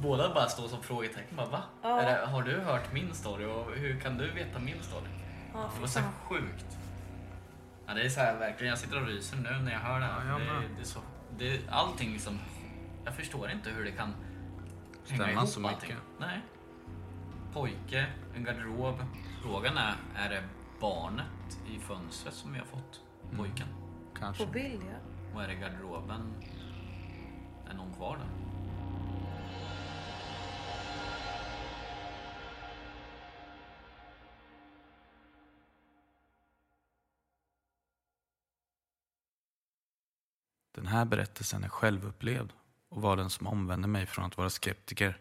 Båda 0.01 0.33
bara 0.33 0.49
står 0.49 0.67
som 0.67 0.83
frågetecken. 0.83 1.37
Bara, 1.37 1.47
va? 1.49 1.63
Ja. 1.81 2.01
Är 2.01 2.05
det, 2.19 2.25
har 2.25 2.41
du 2.43 2.59
hört 2.59 2.93
min 2.93 3.13
story 3.13 3.45
och 3.45 3.71
hur 3.75 3.99
kan 3.99 4.17
du 4.17 4.31
veta 4.31 4.59
min 4.59 4.83
story? 4.83 5.07
Ja, 5.53 5.69
Det 5.75 5.81
var 5.81 5.87
så 5.87 5.99
sjukt. 6.23 6.77
Ja, 7.87 7.93
det 7.93 8.01
är 8.01 8.09
så 8.09 8.19
här 8.19 8.37
verkligen, 8.39 8.69
jag 8.69 8.79
sitter 8.79 9.01
och 9.01 9.07
ryser 9.07 9.37
nu 9.37 9.51
när 9.63 9.71
jag 9.71 9.79
hör 9.79 9.99
det 9.99 10.05
här. 10.05 10.25
Ja, 10.29 10.37
det, 10.39 10.75
det 10.75 10.81
är 10.81 10.85
så, 10.85 10.99
det 11.37 11.59
allting 11.69 12.11
liksom, 12.13 12.39
jag 13.05 13.13
förstår 13.15 13.51
inte 13.51 13.69
hur 13.69 13.85
det 13.85 13.91
kan 13.91 14.13
hänga 15.07 15.23
Stämma 15.23 15.31
ihop 15.31 15.49
så 15.49 15.59
mycket. 15.59 15.75
allting. 15.75 15.95
Nej. 16.19 16.41
Pojke, 17.53 18.05
en 18.35 18.43
garderob. 18.43 19.03
Frågan 19.43 19.77
är, 19.77 19.95
är 20.15 20.29
det 20.29 20.43
barnet 20.79 21.59
i 21.75 21.79
fönstret 21.79 22.33
som 22.33 22.53
vi 22.53 22.59
har 22.59 22.65
fått? 22.65 23.01
Mm. 23.23 23.37
Pojken. 23.37 23.67
Kanske. 24.19 24.45
På 24.45 24.51
bild 24.51 24.81
ja. 24.91 24.97
Och 25.35 25.43
är 25.43 25.47
det 25.47 25.55
garderoben? 25.55 26.33
Är 27.69 27.73
någon 27.73 27.93
kvar 27.93 28.17
där? 28.17 28.27
Den 40.71 40.87
här 40.87 41.05
berättelsen 41.05 41.63
är 41.63 41.69
självupplevd 41.69 42.53
och 42.89 43.01
var 43.01 43.17
den 43.17 43.29
som 43.29 43.47
omvände 43.47 43.87
mig 43.87 44.05
från 44.05 44.25
att 44.25 44.37
vara 44.37 44.49
skeptiker 44.49 45.17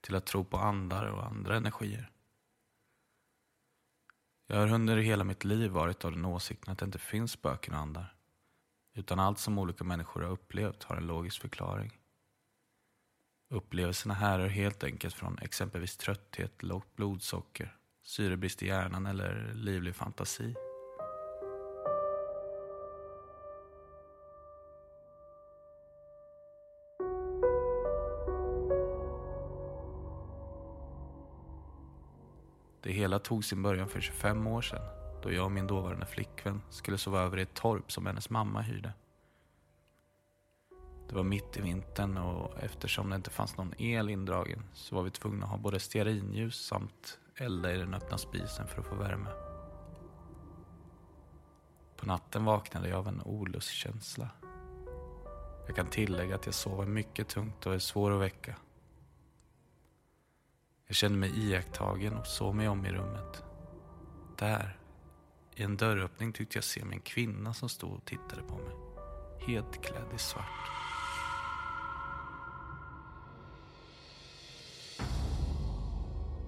till 0.00 0.14
att 0.14 0.26
tro 0.26 0.44
på 0.44 0.58
andar 0.58 1.04
och 1.04 1.26
andra 1.26 1.56
energier. 1.56 2.10
Jag 4.52 4.58
har 4.58 4.72
under 4.72 4.96
hela 4.96 5.24
mitt 5.24 5.44
liv 5.44 5.70
varit 5.70 6.04
av 6.04 6.12
den 6.12 6.24
åsikten 6.24 6.72
att 6.72 6.78
det 6.78 6.84
inte 6.84 6.98
finns 6.98 7.32
spöken 7.32 7.74
och 7.74 7.80
andar. 7.80 8.14
Utan 8.94 9.18
allt 9.18 9.38
som 9.38 9.58
olika 9.58 9.84
människor 9.84 10.22
har 10.22 10.30
upplevt 10.30 10.82
har 10.82 10.96
en 10.96 11.06
logisk 11.06 11.40
förklaring. 11.40 11.98
Upplevelserna 13.50 14.14
härrör 14.14 14.48
helt 14.48 14.84
enkelt 14.84 15.14
från 15.14 15.38
exempelvis 15.38 15.96
trötthet, 15.96 16.62
lågt 16.62 16.96
blodsocker, 16.96 17.76
syrebrist 18.02 18.62
i 18.62 18.66
hjärnan 18.66 19.06
eller 19.06 19.52
livlig 19.54 19.94
fantasi. 19.94 20.54
Det 32.90 32.94
hela 32.94 33.18
tog 33.18 33.44
sin 33.44 33.62
början 33.62 33.88
för 33.88 34.00
25 34.00 34.46
år 34.46 34.62
sedan 34.62 34.82
då 35.22 35.32
jag 35.32 35.44
och 35.44 35.52
min 35.52 35.66
dåvarande 35.66 36.06
flickvän 36.06 36.62
skulle 36.70 36.98
sova 36.98 37.20
över 37.20 37.38
i 37.38 37.42
ett 37.42 37.54
torp 37.54 37.92
som 37.92 38.06
hennes 38.06 38.30
mamma 38.30 38.60
hyrde. 38.60 38.92
Det 41.08 41.14
var 41.14 41.22
mitt 41.22 41.56
i 41.56 41.60
vintern 41.60 42.16
och 42.16 42.62
eftersom 42.62 43.10
det 43.10 43.16
inte 43.16 43.30
fanns 43.30 43.56
någon 43.56 43.74
el 43.78 44.10
indragen 44.10 44.62
så 44.72 44.94
var 44.94 45.02
vi 45.02 45.10
tvungna 45.10 45.44
att 45.44 45.50
ha 45.50 45.58
både 45.58 45.80
stearinljus 45.80 46.66
samt 46.66 47.18
elda 47.36 47.74
i 47.74 47.76
den 47.76 47.94
öppna 47.94 48.18
spisen 48.18 48.66
för 48.66 48.80
att 48.80 48.86
få 48.86 48.94
värme. 48.94 49.30
På 51.96 52.06
natten 52.06 52.44
vaknade 52.44 52.88
jag 52.88 52.98
av 52.98 53.08
en 53.08 53.22
olustkänsla. 53.22 54.28
Jag 55.66 55.76
kan 55.76 55.86
tillägga 55.86 56.34
att 56.34 56.46
jag 56.46 56.54
sover 56.54 56.86
mycket 56.86 57.28
tungt 57.28 57.66
och 57.66 57.74
är 57.74 57.78
svår 57.78 58.10
att 58.10 58.20
väcka. 58.20 58.56
Jag 60.90 60.96
kände 60.96 61.18
mig 61.18 61.50
iakttagen 61.50 62.16
och 62.16 62.26
såg 62.26 62.54
mig 62.54 62.68
om 62.68 62.86
i 62.86 62.92
rummet. 62.92 63.44
Där, 64.38 64.78
i 65.54 65.62
en 65.62 65.76
dörröppning 65.76 66.32
tyckte 66.32 66.56
jag 66.56 66.64
se 66.64 66.84
mig 66.84 66.94
en 66.94 67.00
kvinna 67.00 67.54
som 67.54 67.68
stod 67.68 67.92
och 67.92 68.04
tittade 68.04 68.42
på 68.42 68.54
mig. 68.54 68.76
Helt 69.46 69.84
klädd 69.84 70.14
i 70.14 70.18
svart. 70.18 70.44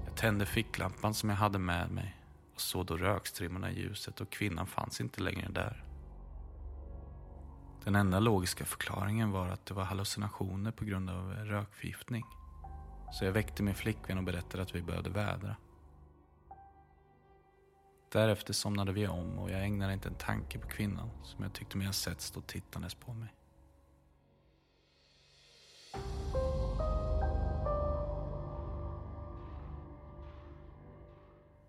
Jag 0.04 0.16
tände 0.16 0.46
ficklampan 0.46 1.14
som 1.14 1.28
jag 1.28 1.36
hade 1.36 1.58
med 1.58 1.90
mig 1.90 2.16
och 2.54 2.60
såg 2.60 2.86
då 2.86 2.96
rökstrimmorna 2.96 3.70
i 3.70 3.80
ljuset 3.80 4.20
och 4.20 4.30
kvinnan 4.30 4.66
fanns 4.66 5.00
inte 5.00 5.22
längre 5.22 5.48
där. 5.50 5.84
Den 7.84 7.94
enda 7.94 8.20
logiska 8.20 8.64
förklaringen 8.64 9.30
var 9.30 9.48
att 9.48 9.66
det 9.66 9.74
var 9.74 9.84
hallucinationer 9.84 10.70
på 10.70 10.84
grund 10.84 11.10
av 11.10 11.32
rökförgiftning. 11.32 12.24
Så 13.12 13.24
jag 13.24 13.32
väckte 13.32 13.62
min 13.62 13.74
flickvän 13.74 14.18
och 14.18 14.24
berättade 14.24 14.62
att 14.62 14.74
vi 14.74 14.82
behövde 14.82 15.10
vädra. 15.10 15.56
Därefter 18.12 18.52
somnade 18.52 18.92
vi 18.92 19.08
om 19.08 19.38
och 19.38 19.50
jag 19.50 19.64
ägnade 19.64 19.92
inte 19.92 20.08
en 20.08 20.14
tanke 20.14 20.58
på 20.58 20.68
kvinnan 20.68 21.10
som 21.22 21.42
jag 21.42 21.52
tyckte 21.52 21.76
mig 21.76 21.86
ha 21.86 21.92
sett 21.92 22.20
stå 22.20 22.40
tittandes 22.40 22.94
på 22.94 23.14
mig. 23.14 23.34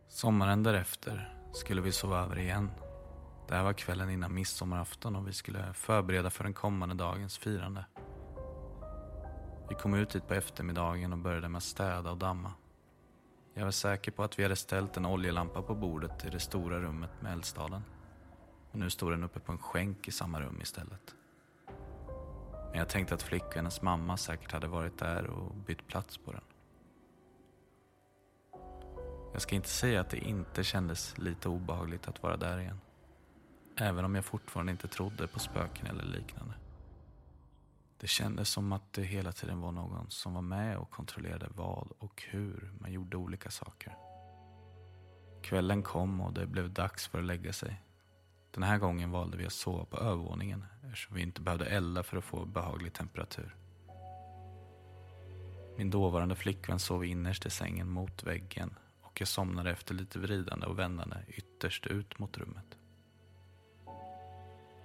Sommaren 0.07 0.63
därefter 0.63 1.37
skulle 1.53 1.81
vi 1.81 1.91
sova 1.91 2.19
över 2.19 2.39
igen. 2.39 2.71
Det 3.47 3.55
här 3.55 3.63
var 3.63 3.73
kvällen 3.73 4.09
innan 4.09 4.33
midsommarafton 4.33 5.15
och 5.15 5.27
vi 5.27 5.33
skulle 5.33 5.73
förbereda 5.73 6.29
för 6.29 6.43
den 6.43 6.53
kommande 6.53 6.95
dagens 6.95 7.37
firande. 7.37 7.85
Vi 9.69 9.75
kom 9.75 9.93
ut 9.93 10.09
dit 10.09 10.27
på 10.27 10.33
eftermiddagen 10.33 11.13
och 11.13 11.19
började 11.19 11.49
med 11.49 11.57
att 11.57 11.63
städa 11.63 12.11
och 12.11 12.17
damma. 12.17 12.51
Jag 13.53 13.63
var 13.63 13.71
säker 13.71 14.11
på 14.11 14.23
att 14.23 14.39
vi 14.39 14.43
hade 14.43 14.55
ställt 14.55 14.97
en 14.97 15.05
oljelampa 15.05 15.61
på 15.61 15.75
bordet 15.75 16.25
i 16.25 16.29
det 16.29 16.39
stora 16.39 16.79
rummet 16.79 17.21
med 17.21 17.33
eldstaden. 17.33 17.83
Men 18.71 18.79
nu 18.79 18.89
stod 18.89 19.11
den 19.11 19.23
uppe 19.23 19.39
på 19.39 19.51
en 19.51 19.57
skänk 19.57 20.07
i 20.07 20.11
samma 20.11 20.41
rum 20.41 20.59
istället. 20.61 21.15
Men 22.69 22.79
jag 22.79 22.89
tänkte 22.89 23.15
att 23.15 23.21
flickvännens 23.21 23.81
mamma 23.81 24.17
säkert 24.17 24.51
hade 24.51 24.67
varit 24.67 24.97
där 24.97 25.27
och 25.27 25.55
bytt 25.55 25.87
plats 25.87 26.17
på 26.17 26.31
den. 26.31 26.41
Jag 29.33 29.41
ska 29.41 29.55
inte 29.55 29.69
säga 29.69 30.01
att 30.01 30.09
det 30.09 30.17
inte 30.17 30.63
kändes 30.63 31.17
lite 31.17 31.49
obehagligt 31.49 32.07
att 32.07 32.23
vara 32.23 32.37
där 32.37 32.59
igen. 32.59 32.79
Även 33.77 34.05
om 34.05 34.15
jag 34.15 34.25
fortfarande 34.25 34.71
inte 34.71 34.87
trodde 34.87 35.27
på 35.27 35.39
spöken 35.39 35.87
eller 35.87 36.03
liknande. 36.03 36.53
Det 38.03 38.07
kändes 38.09 38.49
som 38.49 38.73
att 38.73 38.93
det 38.93 39.03
hela 39.03 39.31
tiden 39.31 39.61
var 39.61 39.71
någon 39.71 40.09
som 40.09 40.33
var 40.33 40.41
med 40.41 40.77
och 40.77 40.89
kontrollerade 40.89 41.47
vad 41.55 41.91
och 41.99 42.23
hur 42.29 42.71
man 42.79 42.91
gjorde 42.91 43.17
olika 43.17 43.51
saker. 43.51 43.97
Kvällen 45.43 45.83
kom 45.83 46.21
och 46.21 46.33
det 46.33 46.45
blev 46.47 46.73
dags 46.73 47.07
för 47.07 47.19
att 47.19 47.25
lägga 47.25 47.53
sig. 47.53 47.81
Den 48.51 48.63
här 48.63 48.77
gången 48.77 49.11
valde 49.11 49.37
vi 49.37 49.45
att 49.45 49.53
sova 49.53 49.85
på 49.85 49.97
övervåningen 49.97 50.65
eftersom 50.83 51.15
vi 51.15 51.21
inte 51.21 51.41
behövde 51.41 51.65
elda 51.65 52.03
för 52.03 52.17
att 52.17 52.23
få 52.23 52.45
behaglig 52.45 52.93
temperatur. 52.93 53.55
Min 55.77 55.89
dåvarande 55.89 56.35
flickvän 56.35 56.79
sov 56.79 57.05
innerst 57.05 57.45
i 57.45 57.49
sängen 57.49 57.89
mot 57.89 58.23
väggen 58.23 58.75
och 59.01 59.21
jag 59.21 59.27
somnade 59.27 59.71
efter 59.71 59.95
lite 59.95 60.19
vridande 60.19 60.65
och 60.65 60.79
vändande 60.79 61.17
ytterst 61.27 61.87
ut 61.87 62.19
mot 62.19 62.37
rummet. 62.37 62.77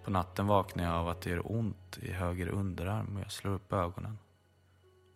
På 0.09 0.13
natten 0.13 0.47
vaknar 0.47 0.85
jag 0.85 0.95
av 0.95 1.09
att 1.09 1.21
det 1.21 1.31
gör 1.31 1.53
ont 1.53 1.99
i 1.99 2.13
höger 2.13 2.49
underarm 2.49 3.17
och 3.17 3.21
jag 3.21 3.33
slår 3.33 3.53
upp 3.53 3.73
ögonen. 3.73 4.19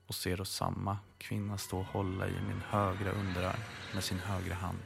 Och 0.06 0.14
ser 0.14 0.36
då 0.36 0.44
samma 0.44 0.98
kvinna 1.18 1.58
stå 1.58 1.78
och 1.78 1.84
hålla 1.84 2.28
i 2.28 2.32
min 2.48 2.60
högra 2.60 3.10
underarm 3.10 3.60
med 3.94 4.04
sin 4.04 4.18
högra 4.18 4.54
hand. 4.54 4.78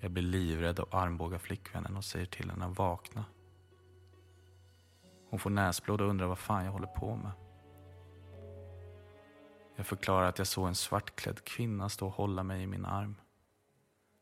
Jag 0.00 0.10
blir 0.10 0.22
livrädd 0.22 0.78
och 0.78 0.94
armbågar 0.94 1.38
flickvännen 1.38 1.96
och 1.96 2.04
säger 2.04 2.26
till 2.26 2.50
henne 2.50 2.64
att 2.64 2.78
vakna. 2.78 3.24
Hon 5.30 5.38
får 5.38 5.50
näsblod 5.50 6.00
och 6.00 6.08
undrar 6.08 6.26
vad 6.26 6.38
fan 6.38 6.64
jag 6.64 6.72
håller 6.72 6.86
på 6.86 7.16
med. 7.16 7.32
Jag 9.76 9.86
förklarar 9.86 10.28
att 10.28 10.38
jag 10.38 10.46
såg 10.46 10.68
en 10.68 10.74
svartklädd 10.74 11.44
kvinna 11.44 11.88
stå 11.88 12.06
och 12.06 12.12
hålla 12.12 12.42
mig 12.42 12.62
i 12.62 12.66
min 12.66 12.84
arm. 12.84 13.16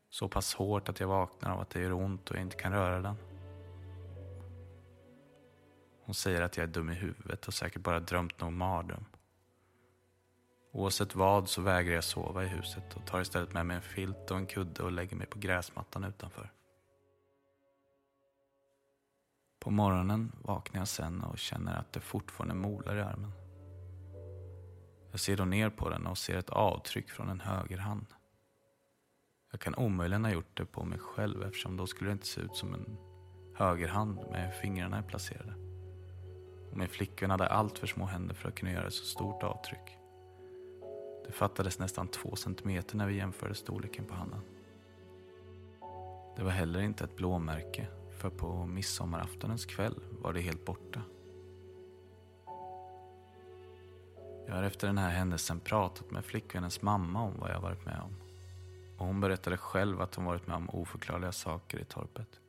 Så 0.09 0.27
pass 0.27 0.53
hårt 0.53 0.89
att 0.89 0.99
jag 0.99 1.07
vaknar 1.07 1.51
av 1.51 1.59
att 1.59 1.69
det 1.69 1.79
gör 1.81 1.93
ont 1.93 2.29
och 2.29 2.35
jag 2.35 2.43
inte 2.43 2.57
kan 2.57 2.71
röra 2.71 3.01
den. 3.01 3.15
Hon 6.11 6.15
säger 6.15 6.41
att 6.41 6.57
jag 6.57 6.63
är 6.63 6.67
dum 6.67 6.89
i 6.89 6.93
huvudet 6.93 7.47
och 7.47 7.53
säkert 7.53 7.81
bara 7.81 7.99
drömt 7.99 8.41
någon 8.41 8.57
mardröm. 8.57 9.05
Oavsett 10.71 11.15
vad 11.15 11.49
så 11.49 11.61
vägrar 11.61 11.93
jag 11.93 12.03
sova 12.03 12.43
i 12.43 12.47
huset 12.47 12.95
och 12.95 13.07
tar 13.07 13.21
istället 13.21 13.53
med 13.53 13.65
mig 13.65 13.75
en 13.75 13.81
filt 13.81 14.31
och 14.31 14.37
en 14.37 14.45
kudde 14.45 14.83
och 14.83 14.91
lägger 14.91 15.15
mig 15.15 15.27
på 15.27 15.39
gräsmattan 15.39 16.03
utanför. 16.03 16.51
På 19.59 19.71
morgonen 19.71 20.31
vaknar 20.41 20.81
jag 20.81 20.87
sen 20.87 21.23
och 21.23 21.37
känner 21.37 21.75
att 21.75 21.93
det 21.93 21.99
fortfarande 21.99 22.55
molar 22.55 22.95
i 22.95 23.01
armen. 23.01 23.31
Jag 25.11 25.19
ser 25.19 25.37
då 25.37 25.45
ner 25.45 25.69
på 25.69 25.89
den 25.89 26.07
och 26.07 26.17
ser 26.17 26.37
ett 26.37 26.49
avtryck 26.49 27.09
från 27.09 27.29
en 27.29 27.41
högerhand. 27.41 28.05
Jag 29.51 29.59
kan 29.59 29.75
omöjligen 29.75 30.25
ha 30.25 30.31
gjort 30.31 30.57
det 30.57 30.65
på 30.65 30.85
mig 30.85 30.99
själv 30.99 31.43
eftersom 31.43 31.77
då 31.77 31.87
skulle 31.87 32.09
det 32.09 32.13
inte 32.13 32.27
se 32.27 32.41
ut 32.41 32.55
som 32.55 32.73
en 32.73 32.97
högerhand 33.55 34.19
med 34.31 34.53
fingrarna 34.53 34.97
är 34.97 35.03
placerade. 35.03 35.70
Och 36.71 36.77
min 36.77 36.87
flickvän 36.87 37.31
hade 37.31 37.47
allt 37.47 37.77
för 37.77 37.87
små 37.87 38.05
händer 38.05 38.35
för 38.35 38.49
att 38.49 38.55
kunna 38.55 38.71
göra 38.71 38.87
ett 38.87 38.93
så 38.93 39.05
stort 39.05 39.43
avtryck. 39.43 39.97
Det 41.25 41.31
fattades 41.31 41.79
nästan 41.79 42.07
två 42.07 42.35
centimeter 42.35 42.97
när 42.97 43.07
vi 43.07 43.15
jämförde 43.15 43.55
storleken 43.55 44.05
på 44.05 44.13
handen. 44.13 44.41
Det 46.35 46.43
var 46.43 46.51
heller 46.51 46.81
inte 46.81 47.03
ett 47.03 47.15
blåmärke, 47.15 47.87
för 48.17 48.29
på 48.29 48.65
midsommaraftonens 48.65 49.65
kväll 49.65 49.95
var 50.21 50.33
det 50.33 50.41
helt 50.41 50.65
borta. 50.65 51.01
Jag 54.47 54.55
har 54.55 54.63
efter 54.63 54.87
den 54.87 54.97
här 54.97 55.09
händelsen 55.09 55.59
pratat 55.59 56.11
med 56.11 56.25
flickvännens 56.25 56.81
mamma 56.81 57.21
om 57.21 57.33
vad 57.39 57.51
jag 57.51 57.61
varit 57.61 57.85
med 57.85 58.01
om. 58.01 58.15
Och 58.97 59.05
hon 59.05 59.21
berättade 59.21 59.57
själv 59.57 60.01
att 60.01 60.15
hon 60.15 60.25
varit 60.25 60.47
med 60.47 60.55
om 60.55 60.69
oförklarliga 60.69 61.31
saker 61.31 61.79
i 61.79 61.85
torpet. 61.85 62.39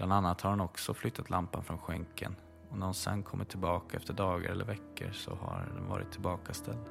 Bland 0.00 0.12
annat 0.12 0.40
har 0.40 0.50
hon 0.50 0.60
också 0.60 0.94
flyttat 0.94 1.30
lampan 1.30 1.64
från 1.64 1.78
skänken 1.78 2.36
och 2.70 2.78
när 2.78 2.86
hon 2.86 2.94
sen 2.94 3.22
kommer 3.22 3.44
tillbaka 3.44 3.96
efter 3.96 4.14
dagar 4.14 4.50
eller 4.50 4.64
veckor 4.64 5.12
så 5.12 5.34
har 5.34 5.68
den 5.74 5.88
varit 5.88 6.12
tillbakaställd. 6.12 6.84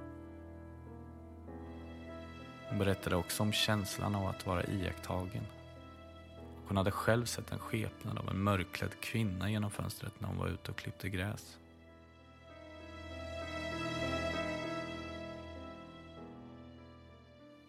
Hon 2.70 2.80
berättade 2.80 3.16
också 3.16 3.44
om 3.44 3.52
känslan 3.52 4.16
av 4.16 4.28
att 4.28 4.46
vara 4.46 4.64
iakttagen. 4.64 5.44
Hon 6.68 6.78
hade 6.78 6.92
själv 6.92 7.26
sett 7.26 7.52
en 7.52 7.60
skepnad 7.60 8.18
av 8.18 8.30
en 8.30 8.44
mörkklädd 8.44 9.00
kvinna 9.00 9.50
genom 9.50 9.72
fönstret 9.72 10.20
när 10.20 10.28
hon 10.28 10.38
var 10.38 10.48
ute 10.48 10.72
och 10.72 10.78
klippte 10.78 11.10
gräs. 11.10 11.58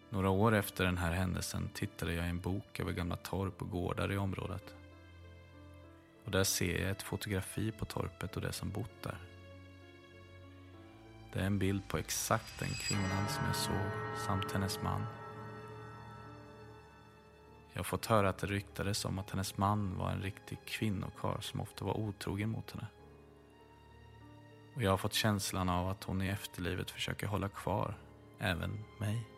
Några 0.09 0.29
år 0.29 0.55
efter 0.55 0.85
den 0.85 0.97
här 0.97 1.11
händelsen 1.11 1.69
tittade 1.73 2.13
jag 2.13 2.25
i 2.25 2.29
en 2.29 2.39
bok 2.39 2.79
över 2.79 2.91
gamla 2.91 3.15
torp 3.15 3.61
och 3.61 3.69
gårdar 3.69 4.11
i 4.11 4.17
området. 4.17 4.75
Och 6.25 6.31
där 6.31 6.43
ser 6.43 6.81
jag 6.81 6.91
ett 6.91 7.01
fotografi 7.01 7.71
på 7.71 7.85
torpet 7.85 8.35
och 8.35 8.41
det 8.41 8.51
som 8.51 8.71
bott 8.71 9.03
där. 9.03 9.17
Det 11.33 11.39
är 11.39 11.45
en 11.45 11.59
bild 11.59 11.87
på 11.87 11.97
exakt 11.97 12.59
den 12.59 12.69
kvinnan 12.69 13.27
som 13.29 13.45
jag 13.45 13.55
såg 13.55 14.17
samt 14.27 14.51
hennes 14.51 14.81
man. 14.81 15.05
Jag 17.73 17.79
har 17.79 17.83
fått 17.83 18.05
höra 18.05 18.29
att 18.29 18.37
det 18.37 18.47
ryktades 18.47 19.05
om 19.05 19.19
att 19.19 19.29
hennes 19.29 19.57
man 19.57 19.97
var 19.97 20.11
en 20.11 20.21
riktig 20.21 20.57
kvinnokarl 20.65 21.41
som 21.41 21.61
ofta 21.61 21.85
var 21.85 21.97
otrogen 21.97 22.49
mot 22.49 22.71
henne. 22.71 22.87
Och 24.75 24.83
jag 24.83 24.91
har 24.91 24.97
fått 24.97 25.13
känslan 25.13 25.69
av 25.69 25.89
att 25.89 26.03
hon 26.03 26.21
i 26.21 26.27
efterlivet 26.27 26.91
försöker 26.91 27.27
hålla 27.27 27.49
kvar 27.49 27.97
även 28.39 28.83
mig. 28.99 29.30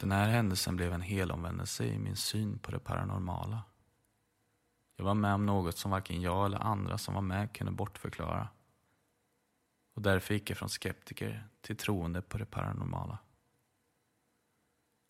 Den 0.00 0.12
här 0.12 0.28
händelsen 0.28 0.76
blev 0.76 0.92
en 0.92 1.02
helomvändelse 1.02 1.84
i 1.84 1.98
min 1.98 2.16
syn 2.16 2.58
på 2.58 2.70
det 2.70 2.78
paranormala. 2.78 3.62
Jag 4.96 5.04
var 5.04 5.14
med 5.14 5.34
om 5.34 5.46
något 5.46 5.78
som 5.78 5.90
varken 5.90 6.20
jag 6.20 6.46
eller 6.46 6.58
andra 6.58 6.98
som 6.98 7.14
var 7.14 7.22
med 7.22 7.52
kunde 7.52 7.72
bortförklara. 7.72 8.48
Och 9.94 10.02
därför 10.02 10.34
gick 10.34 10.50
jag 10.50 10.58
från 10.58 10.68
skeptiker 10.68 11.48
till 11.60 11.76
troende 11.76 12.22
på 12.22 12.38
det 12.38 12.46
paranormala. 12.46 13.18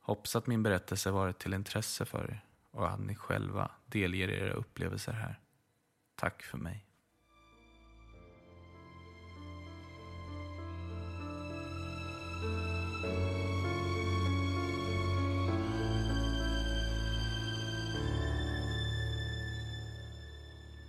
Hoppas 0.01 0.37
att 0.37 0.47
min 0.47 0.63
berättelse 0.63 1.11
varit 1.11 1.39
till 1.39 1.55
intresse 1.55 2.05
för 2.05 2.31
er 2.31 2.45
och 2.71 2.91
att 2.91 3.01
ni 3.01 3.15
själva 3.15 3.71
delger 3.87 4.29
era 4.29 4.53
upplevelser 4.53 5.13
här. 5.13 5.41
Tack 6.15 6.43
för 6.43 6.59
mig. 6.59 6.88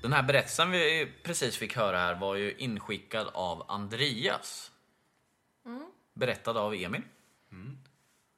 Den 0.01 0.13
här 0.13 0.23
berättelsen 0.23 0.71
vi 0.71 1.13
precis 1.23 1.57
fick 1.57 1.75
höra 1.75 1.97
här 1.97 2.15
var 2.15 2.35
ju 2.35 2.53
inskickad 2.57 3.27
av 3.33 3.71
Andreas. 3.71 4.71
Berättad 6.13 6.57
av 6.57 6.73
Emil. 6.73 7.01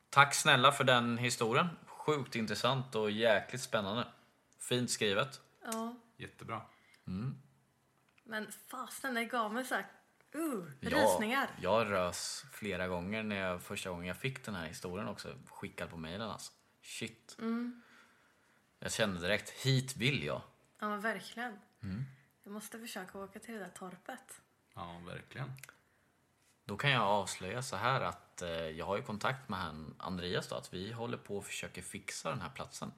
Tack 0.09 0.35
snälla 0.35 0.71
för 0.71 0.83
den 0.83 1.17
historien. 1.17 1.67
Sjukt 1.85 2.35
intressant 2.35 2.95
och 2.95 3.11
jäkligt 3.11 3.61
spännande. 3.61 4.07
Fint 4.59 4.91
skrivet. 4.91 5.41
Ja. 5.65 5.95
Jättebra. 6.17 6.61
Men 8.23 8.51
fasen, 8.67 9.13
det 9.13 9.25
gav 9.25 9.53
mig 9.53 9.65
så 9.65 9.75
här, 9.75 9.85
uh, 10.35 10.63
Jag- 10.79 10.93
rysningar. 10.93 11.49
Jag 11.61 11.91
rös 11.91 12.45
flera 12.53 12.87
gånger 12.87 13.23
när 13.23 13.35
jag, 13.35 13.61
första 13.61 13.89
gången 13.89 14.05
jag 14.07 14.17
fick 14.17 14.45
den 14.45 14.55
här 14.55 14.67
historien 14.67 15.07
också 15.07 15.35
skickad 15.49 15.89
på 15.89 15.97
mejlen. 15.97 16.29
Alltså. 16.29 16.51
Shit. 16.83 17.37
Jag 18.79 18.91
kände 18.91 19.21
direkt, 19.21 19.49
hit 19.49 19.97
vill 19.97 20.23
jag. 20.23 20.41
Ja, 20.81 20.97
verkligen. 20.97 21.59
Mm. 21.83 22.05
Jag 22.43 22.53
måste 22.53 22.79
försöka 22.79 23.17
åka 23.17 23.39
till 23.39 23.53
det 23.53 23.59
där 23.59 23.69
torpet. 23.69 24.41
Ja, 24.73 25.01
verkligen. 25.05 25.51
Då 26.65 26.77
kan 26.77 26.91
jag 26.91 27.01
avslöja 27.01 27.61
så 27.61 27.75
här 27.75 28.01
att 28.01 28.41
eh, 28.41 28.49
jag 28.49 28.85
har 28.85 28.97
ju 28.97 29.03
kontakt 29.03 29.49
med 29.49 29.59
han 29.59 29.95
Andreas 29.97 30.47
då, 30.47 30.55
att 30.55 30.73
vi 30.73 30.91
håller 30.91 31.17
på 31.17 31.37
och 31.37 31.45
försöker 31.45 31.81
fixa 31.81 32.29
den 32.29 32.41
här 32.41 32.49
platsen. 32.49 32.91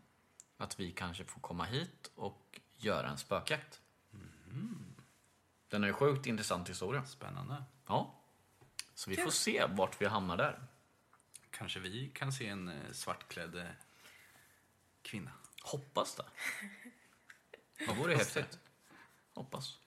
Att 0.57 0.79
vi 0.79 0.91
kanske 0.91 1.25
får 1.25 1.41
komma 1.41 1.65
hit 1.65 2.11
och 2.15 2.59
göra 2.77 3.09
en 3.09 3.17
spökjakt. 3.17 3.81
Den 5.67 5.83
är 5.83 5.87
ju 5.87 5.93
sjukt 5.93 6.25
intressant 6.25 6.69
historia. 6.69 7.05
Spännande. 7.05 7.63
Ja. 7.87 8.15
Så 8.93 9.09
vi 9.09 9.15
får 9.15 9.31
se 9.31 9.65
vart 9.69 10.01
vi 10.01 10.05
hamnar 10.05 10.37
där. 10.37 10.67
Kanske 11.49 11.79
vi 11.79 12.09
kan 12.09 12.33
se 12.33 12.47
en 12.47 12.67
eh, 12.67 12.91
svartklädd 12.91 13.55
eh, 13.55 13.65
kvinna. 15.01 15.31
Hoppas 15.63 16.15
det. 16.15 16.25
Det 17.77 17.93
vore 17.93 18.15
häftigt. 18.15 18.59
Hoppas. 19.33 19.77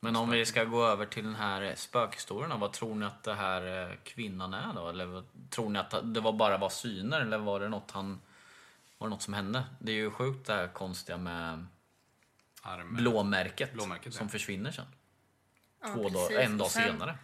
Men 0.00 0.16
om 0.16 0.30
vi 0.30 0.46
ska 0.46 0.64
gå 0.64 0.84
över 0.84 1.06
till 1.06 1.24
den 1.24 1.34
här 1.34 1.74
spökhistorien, 1.74 2.50
då, 2.50 2.56
vad 2.56 2.72
tror 2.72 2.94
ni 2.94 3.06
att 3.06 3.22
det 3.24 3.34
här 3.34 3.90
eh, 3.90 3.96
kvinnan 4.04 4.54
är 4.54 4.72
då? 4.74 4.88
Eller 4.88 5.24
tror 5.50 5.70
ni 5.70 5.78
att 5.78 5.94
det 6.14 6.20
var 6.20 6.32
bara 6.32 6.58
var 6.58 6.68
syner 6.68 7.20
eller 7.20 7.38
var 7.38 7.60
det 7.60 7.68
något 7.68 7.90
han... 7.90 8.20
Var 8.98 9.06
det 9.08 9.10
något 9.10 9.22
som 9.22 9.34
hände? 9.34 9.64
Det 9.78 9.92
är 9.92 9.96
ju 9.96 10.10
sjukt 10.10 10.46
det 10.46 10.52
här 10.52 10.68
konstiga 10.68 11.18
med 11.18 11.66
Arm. 12.62 12.96
blåmärket, 12.96 13.72
Blåmärket, 13.72 14.14
som 14.14 14.26
ja. 14.26 14.30
försvinner 14.30 14.72
sen. 14.72 14.86
Ja, 15.80 15.94
Två 15.94 16.08
dagar, 16.08 16.28
precis. 16.28 16.38
en 16.38 16.58
dag 16.58 16.70
sen- 16.70 16.82
senare. 16.82 17.18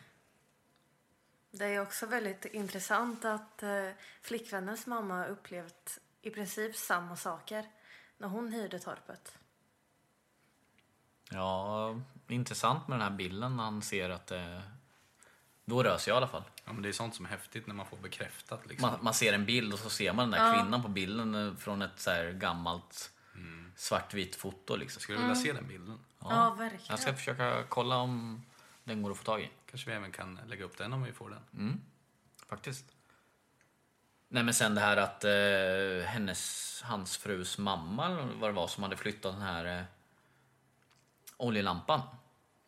Det 1.50 1.64
är 1.64 1.80
också 1.80 2.06
väldigt 2.06 2.44
intressant 2.44 3.24
att 3.24 3.62
eh, 3.62 3.88
flickvännens 4.22 4.86
mamma 4.86 5.14
har 5.14 5.26
upplevt 5.26 5.98
i 6.22 6.30
princip 6.30 6.76
samma 6.76 7.16
saker 7.16 7.66
när 8.18 8.28
hon 8.28 8.52
hyrde 8.52 8.78
torpet. 8.78 9.38
Ja, 11.34 11.94
intressant 12.28 12.88
med 12.88 12.98
den 12.98 13.08
här 13.08 13.16
bilden 13.16 13.56
när 13.56 13.64
han 13.64 13.82
ser 13.82 14.10
att 14.10 14.26
det... 14.26 14.62
Då 15.64 15.82
rör 15.82 15.98
sig 15.98 16.10
jag 16.10 16.16
i 16.16 16.18
alla 16.18 16.28
fall. 16.28 16.44
Ja, 16.64 16.72
men 16.72 16.82
det 16.82 16.88
är 16.88 16.92
sånt 16.92 17.14
som 17.14 17.24
är 17.24 17.30
häftigt 17.30 17.66
när 17.66 17.74
man 17.74 17.86
får 17.86 17.96
bekräftat. 17.96 18.66
Liksom. 18.66 18.90
Man, 18.90 18.98
man 19.02 19.14
ser 19.14 19.32
en 19.32 19.44
bild 19.44 19.72
och 19.72 19.78
så 19.78 19.90
ser 19.90 20.12
man 20.12 20.30
den 20.30 20.40
där 20.40 20.54
kvinnan 20.54 20.82
på 20.82 20.88
bilden 20.88 21.34
eh, 21.34 21.54
från 21.54 21.82
ett 21.82 22.00
så 22.00 22.10
här 22.10 22.32
gammalt 22.32 23.10
svartvitt 23.76 24.36
foto. 24.36 24.76
Liksom. 24.76 24.98
Jag 24.98 25.02
skulle 25.02 25.18
vilja 25.18 25.34
se 25.34 25.52
den 25.52 25.68
bilden. 25.68 25.98
Ja, 26.20 26.54
verkligen. 26.58 26.84
Jag 26.88 26.98
ska 26.98 27.14
försöka 27.14 27.62
kolla 27.68 27.96
om 27.96 28.42
Den 28.84 29.02
går 29.02 29.10
att 29.10 29.16
få 29.16 29.24
tag 29.24 29.40
i. 29.40 29.50
Kanske 29.70 29.90
vi 29.90 29.96
även 29.96 30.12
kan 30.12 30.40
lägga 30.46 30.64
upp 30.64 30.78
den 30.78 30.92
om 30.92 31.02
vi 31.02 31.12
får 31.12 31.30
den. 31.30 31.80
Faktiskt. 32.48 32.84
Nej 34.28 34.42
men 34.42 34.54
sen 34.54 34.74
det 34.74 34.80
här 34.80 34.96
att 34.96 35.24
eh, 35.24 36.06
hennes, 36.06 36.82
hans 36.84 37.16
frus 37.16 37.58
mamma 37.58 38.28
vad 38.34 38.50
det 38.50 38.54
var 38.54 38.68
som 38.68 38.82
hade 38.82 38.96
flyttat 38.96 39.32
den 39.32 39.42
här 39.42 39.78
eh, 39.78 39.84
oljelampan. 41.36 42.00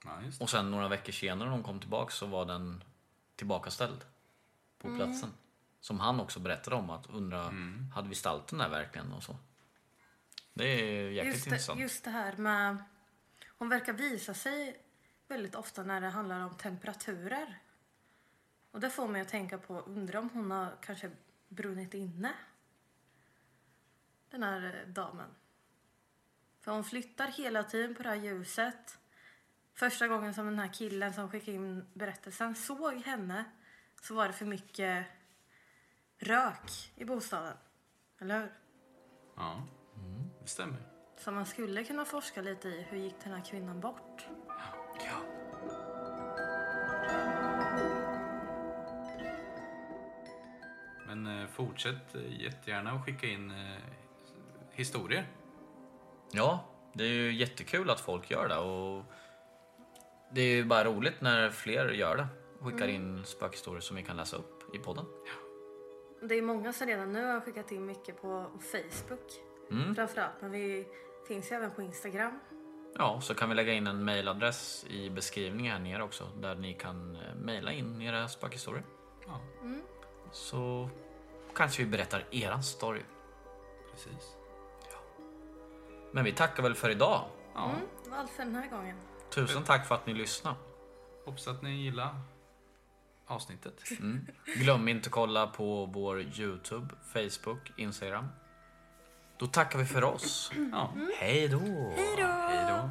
Ja, 0.05 0.23
just. 0.23 0.43
Och 0.43 0.51
sen 0.51 0.71
några 0.71 0.89
veckor 0.89 1.13
senare 1.13 1.49
när 1.49 1.55
hon 1.57 1.63
kom 1.63 1.81
tillbaka 1.81 2.11
så 2.11 2.27
var 2.27 2.45
den 2.45 2.85
tillbakaställd 3.37 4.05
på 4.79 4.97
platsen. 4.97 5.33
Som 5.81 6.01
han 6.01 6.21
också 6.21 6.41
berättade 6.41 6.77
om 6.77 6.91
att 6.91 7.07
undra, 7.07 7.53
hade 7.95 8.09
vi 8.09 8.15
ställt 8.15 8.47
den 8.47 8.59
där 8.59 8.69
verkligen 8.69 9.13
och 9.13 9.23
så. 9.23 9.37
Det 10.55 10.65
är 10.65 11.11
jäkligt 11.11 11.35
Just 11.35 11.45
det, 11.45 11.49
intressant. 11.49 11.81
just 11.81 12.05
det 12.05 12.11
här 12.11 12.37
med... 12.37 12.77
Hon 13.59 13.69
verkar 13.69 13.93
visa 13.93 14.35
sig 14.35 14.83
väldigt 15.29 15.55
ofta 15.55 15.83
när 15.83 16.01
det 16.01 16.09
handlar 16.09 16.41
om 16.41 16.55
temperaturer. 16.55 17.59
Och 18.71 18.81
det 18.81 18.91
får 18.91 19.09
mig 19.09 19.21
att 19.21 19.29
tänka 19.29 19.59
på, 19.59 19.81
undrar 19.81 20.21
om 20.21 20.31
hon 20.33 20.51
har 20.51 20.77
kanske 20.83 21.11
brunnit 21.49 21.95
inne? 21.95 22.33
Den 24.31 24.43
här 24.43 24.85
eh, 24.87 24.93
damen. 24.93 25.29
För 26.67 26.73
hon 26.73 26.85
flyttar 26.85 27.27
hela 27.27 27.63
tiden 27.63 27.95
på 27.95 28.03
det 28.03 28.09
här 28.09 28.17
ljuset. 28.17 28.99
Första 29.75 30.09
gången 30.09 30.35
som 30.35 30.47
den 30.47 30.59
här 30.59 30.73
killen 30.73 31.15
som 31.15 31.31
skickade 31.31 31.57
in 31.57 31.85
berättelsen 31.95 32.55
såg 32.55 32.95
henne 32.95 33.45
så 34.03 34.15
var 34.15 34.27
det 34.27 34.33
för 34.33 34.45
mycket 34.45 35.07
rök 36.19 36.93
i 36.95 37.05
bostaden. 37.05 37.57
Eller 38.19 38.41
hur? 38.41 38.53
Ja, 39.37 39.63
det 40.43 40.49
stämmer. 40.49 40.79
Så 41.17 41.31
man 41.31 41.47
skulle 41.47 41.85
kunna 41.85 42.05
forska 42.05 42.43
lite 42.43 42.69
i 42.69 42.83
hur 42.83 42.99
gick 42.99 43.21
den 43.25 43.33
här 43.33 43.45
kvinnan 43.45 43.81
bort? 43.81 44.27
Ja. 44.99 45.23
Men 51.07 51.27
eh, 51.27 51.49
fortsätt 51.49 52.15
eh, 52.15 52.41
jättegärna 52.41 52.91
att 52.91 53.05
skicka 53.05 53.27
in 53.27 53.51
eh, 53.51 53.79
historier. 54.73 55.27
Ja, 56.31 56.65
det 56.93 57.05
är 57.05 57.09
ju 57.09 57.33
jättekul 57.33 57.91
att 57.91 58.01
folk 58.01 58.31
gör 58.31 58.49
det 58.49 58.57
och 58.59 59.05
det 60.31 60.41
är 60.41 60.55
ju 60.55 60.65
bara 60.65 60.85
roligt 60.85 61.21
när 61.21 61.51
fler 61.51 61.89
gör 61.89 62.17
det. 62.17 62.27
Skickar 62.61 62.89
in 62.89 63.25
spökhistorier 63.25 63.81
som 63.81 63.97
vi 63.97 64.03
kan 64.03 64.17
läsa 64.17 64.37
upp 64.37 64.75
i 64.75 64.79
podden. 64.79 65.05
Det 66.23 66.35
är 66.35 66.43
många 66.43 66.73
som 66.73 66.87
redan 66.87 67.13
nu 67.13 67.25
har 67.25 67.41
skickat 67.41 67.73
in 67.73 67.87
mycket 67.87 68.23
på 68.23 68.47
Facebook. 68.61 69.33
Framförallt, 69.97 70.33
men 70.41 70.51
vi 70.51 70.87
finns 71.29 71.53
ju 71.53 71.57
även 71.57 71.71
på 71.71 71.83
Instagram. 71.83 72.41
Ja, 72.99 73.21
så 73.21 73.35
kan 73.35 73.49
vi 73.49 73.55
lägga 73.55 73.73
in 73.73 73.87
en 73.87 74.05
mailadress 74.05 74.87
i 74.89 75.11
beskrivningen 75.11 75.73
här 75.73 75.81
nere 75.81 76.03
också 76.03 76.29
där 76.41 76.55
ni 76.55 76.75
kan 76.75 77.17
eh, 77.17 77.35
mejla 77.35 77.73
in 77.73 78.03
era 78.03 78.29
spökhistorier. 78.29 78.85
Ja, 79.27 79.41
Så 80.33 80.89
kanske 81.55 81.83
vi 81.85 81.89
berättar 81.91 82.25
eran 82.31 82.63
story. 82.63 83.01
precis. 83.93 84.37
Men 86.17 86.25
vi 86.25 86.33
tackar 86.33 86.63
väl 86.63 86.75
för 86.75 86.91
idag. 86.91 87.25
Ja, 87.55 87.71
Det 88.05 88.11
var 88.11 88.17
allt 88.19 88.31
för 88.31 88.45
den 88.45 88.55
här 88.55 88.71
gången. 88.71 88.97
Tusen 89.31 89.65
tack 89.65 89.87
för 89.89 89.95
att 89.95 90.07
ni 90.07 90.15
lyssnade. 90.15 90.57
hoppas 91.25 91.49
att 91.49 91.63
ni 91.63 91.71
gillar 91.71 92.21
avsnittet. 93.27 93.81
Glöm 94.57 94.89
inte 94.89 95.07
att 95.07 95.13
kolla 95.13 95.47
på 95.47 95.87
vår 95.87 96.21
Youtube, 96.21 96.95
Facebook, 97.13 97.73
Instagram. 97.77 98.29
Då 99.37 99.47
tackar 99.47 99.79
vi 99.79 99.85
för 99.85 100.05
oss. 100.05 100.53
Ja, 100.73 100.93
Hej 101.19 101.49
då! 101.49 101.59
hej 101.97 102.67
då. 102.69 102.91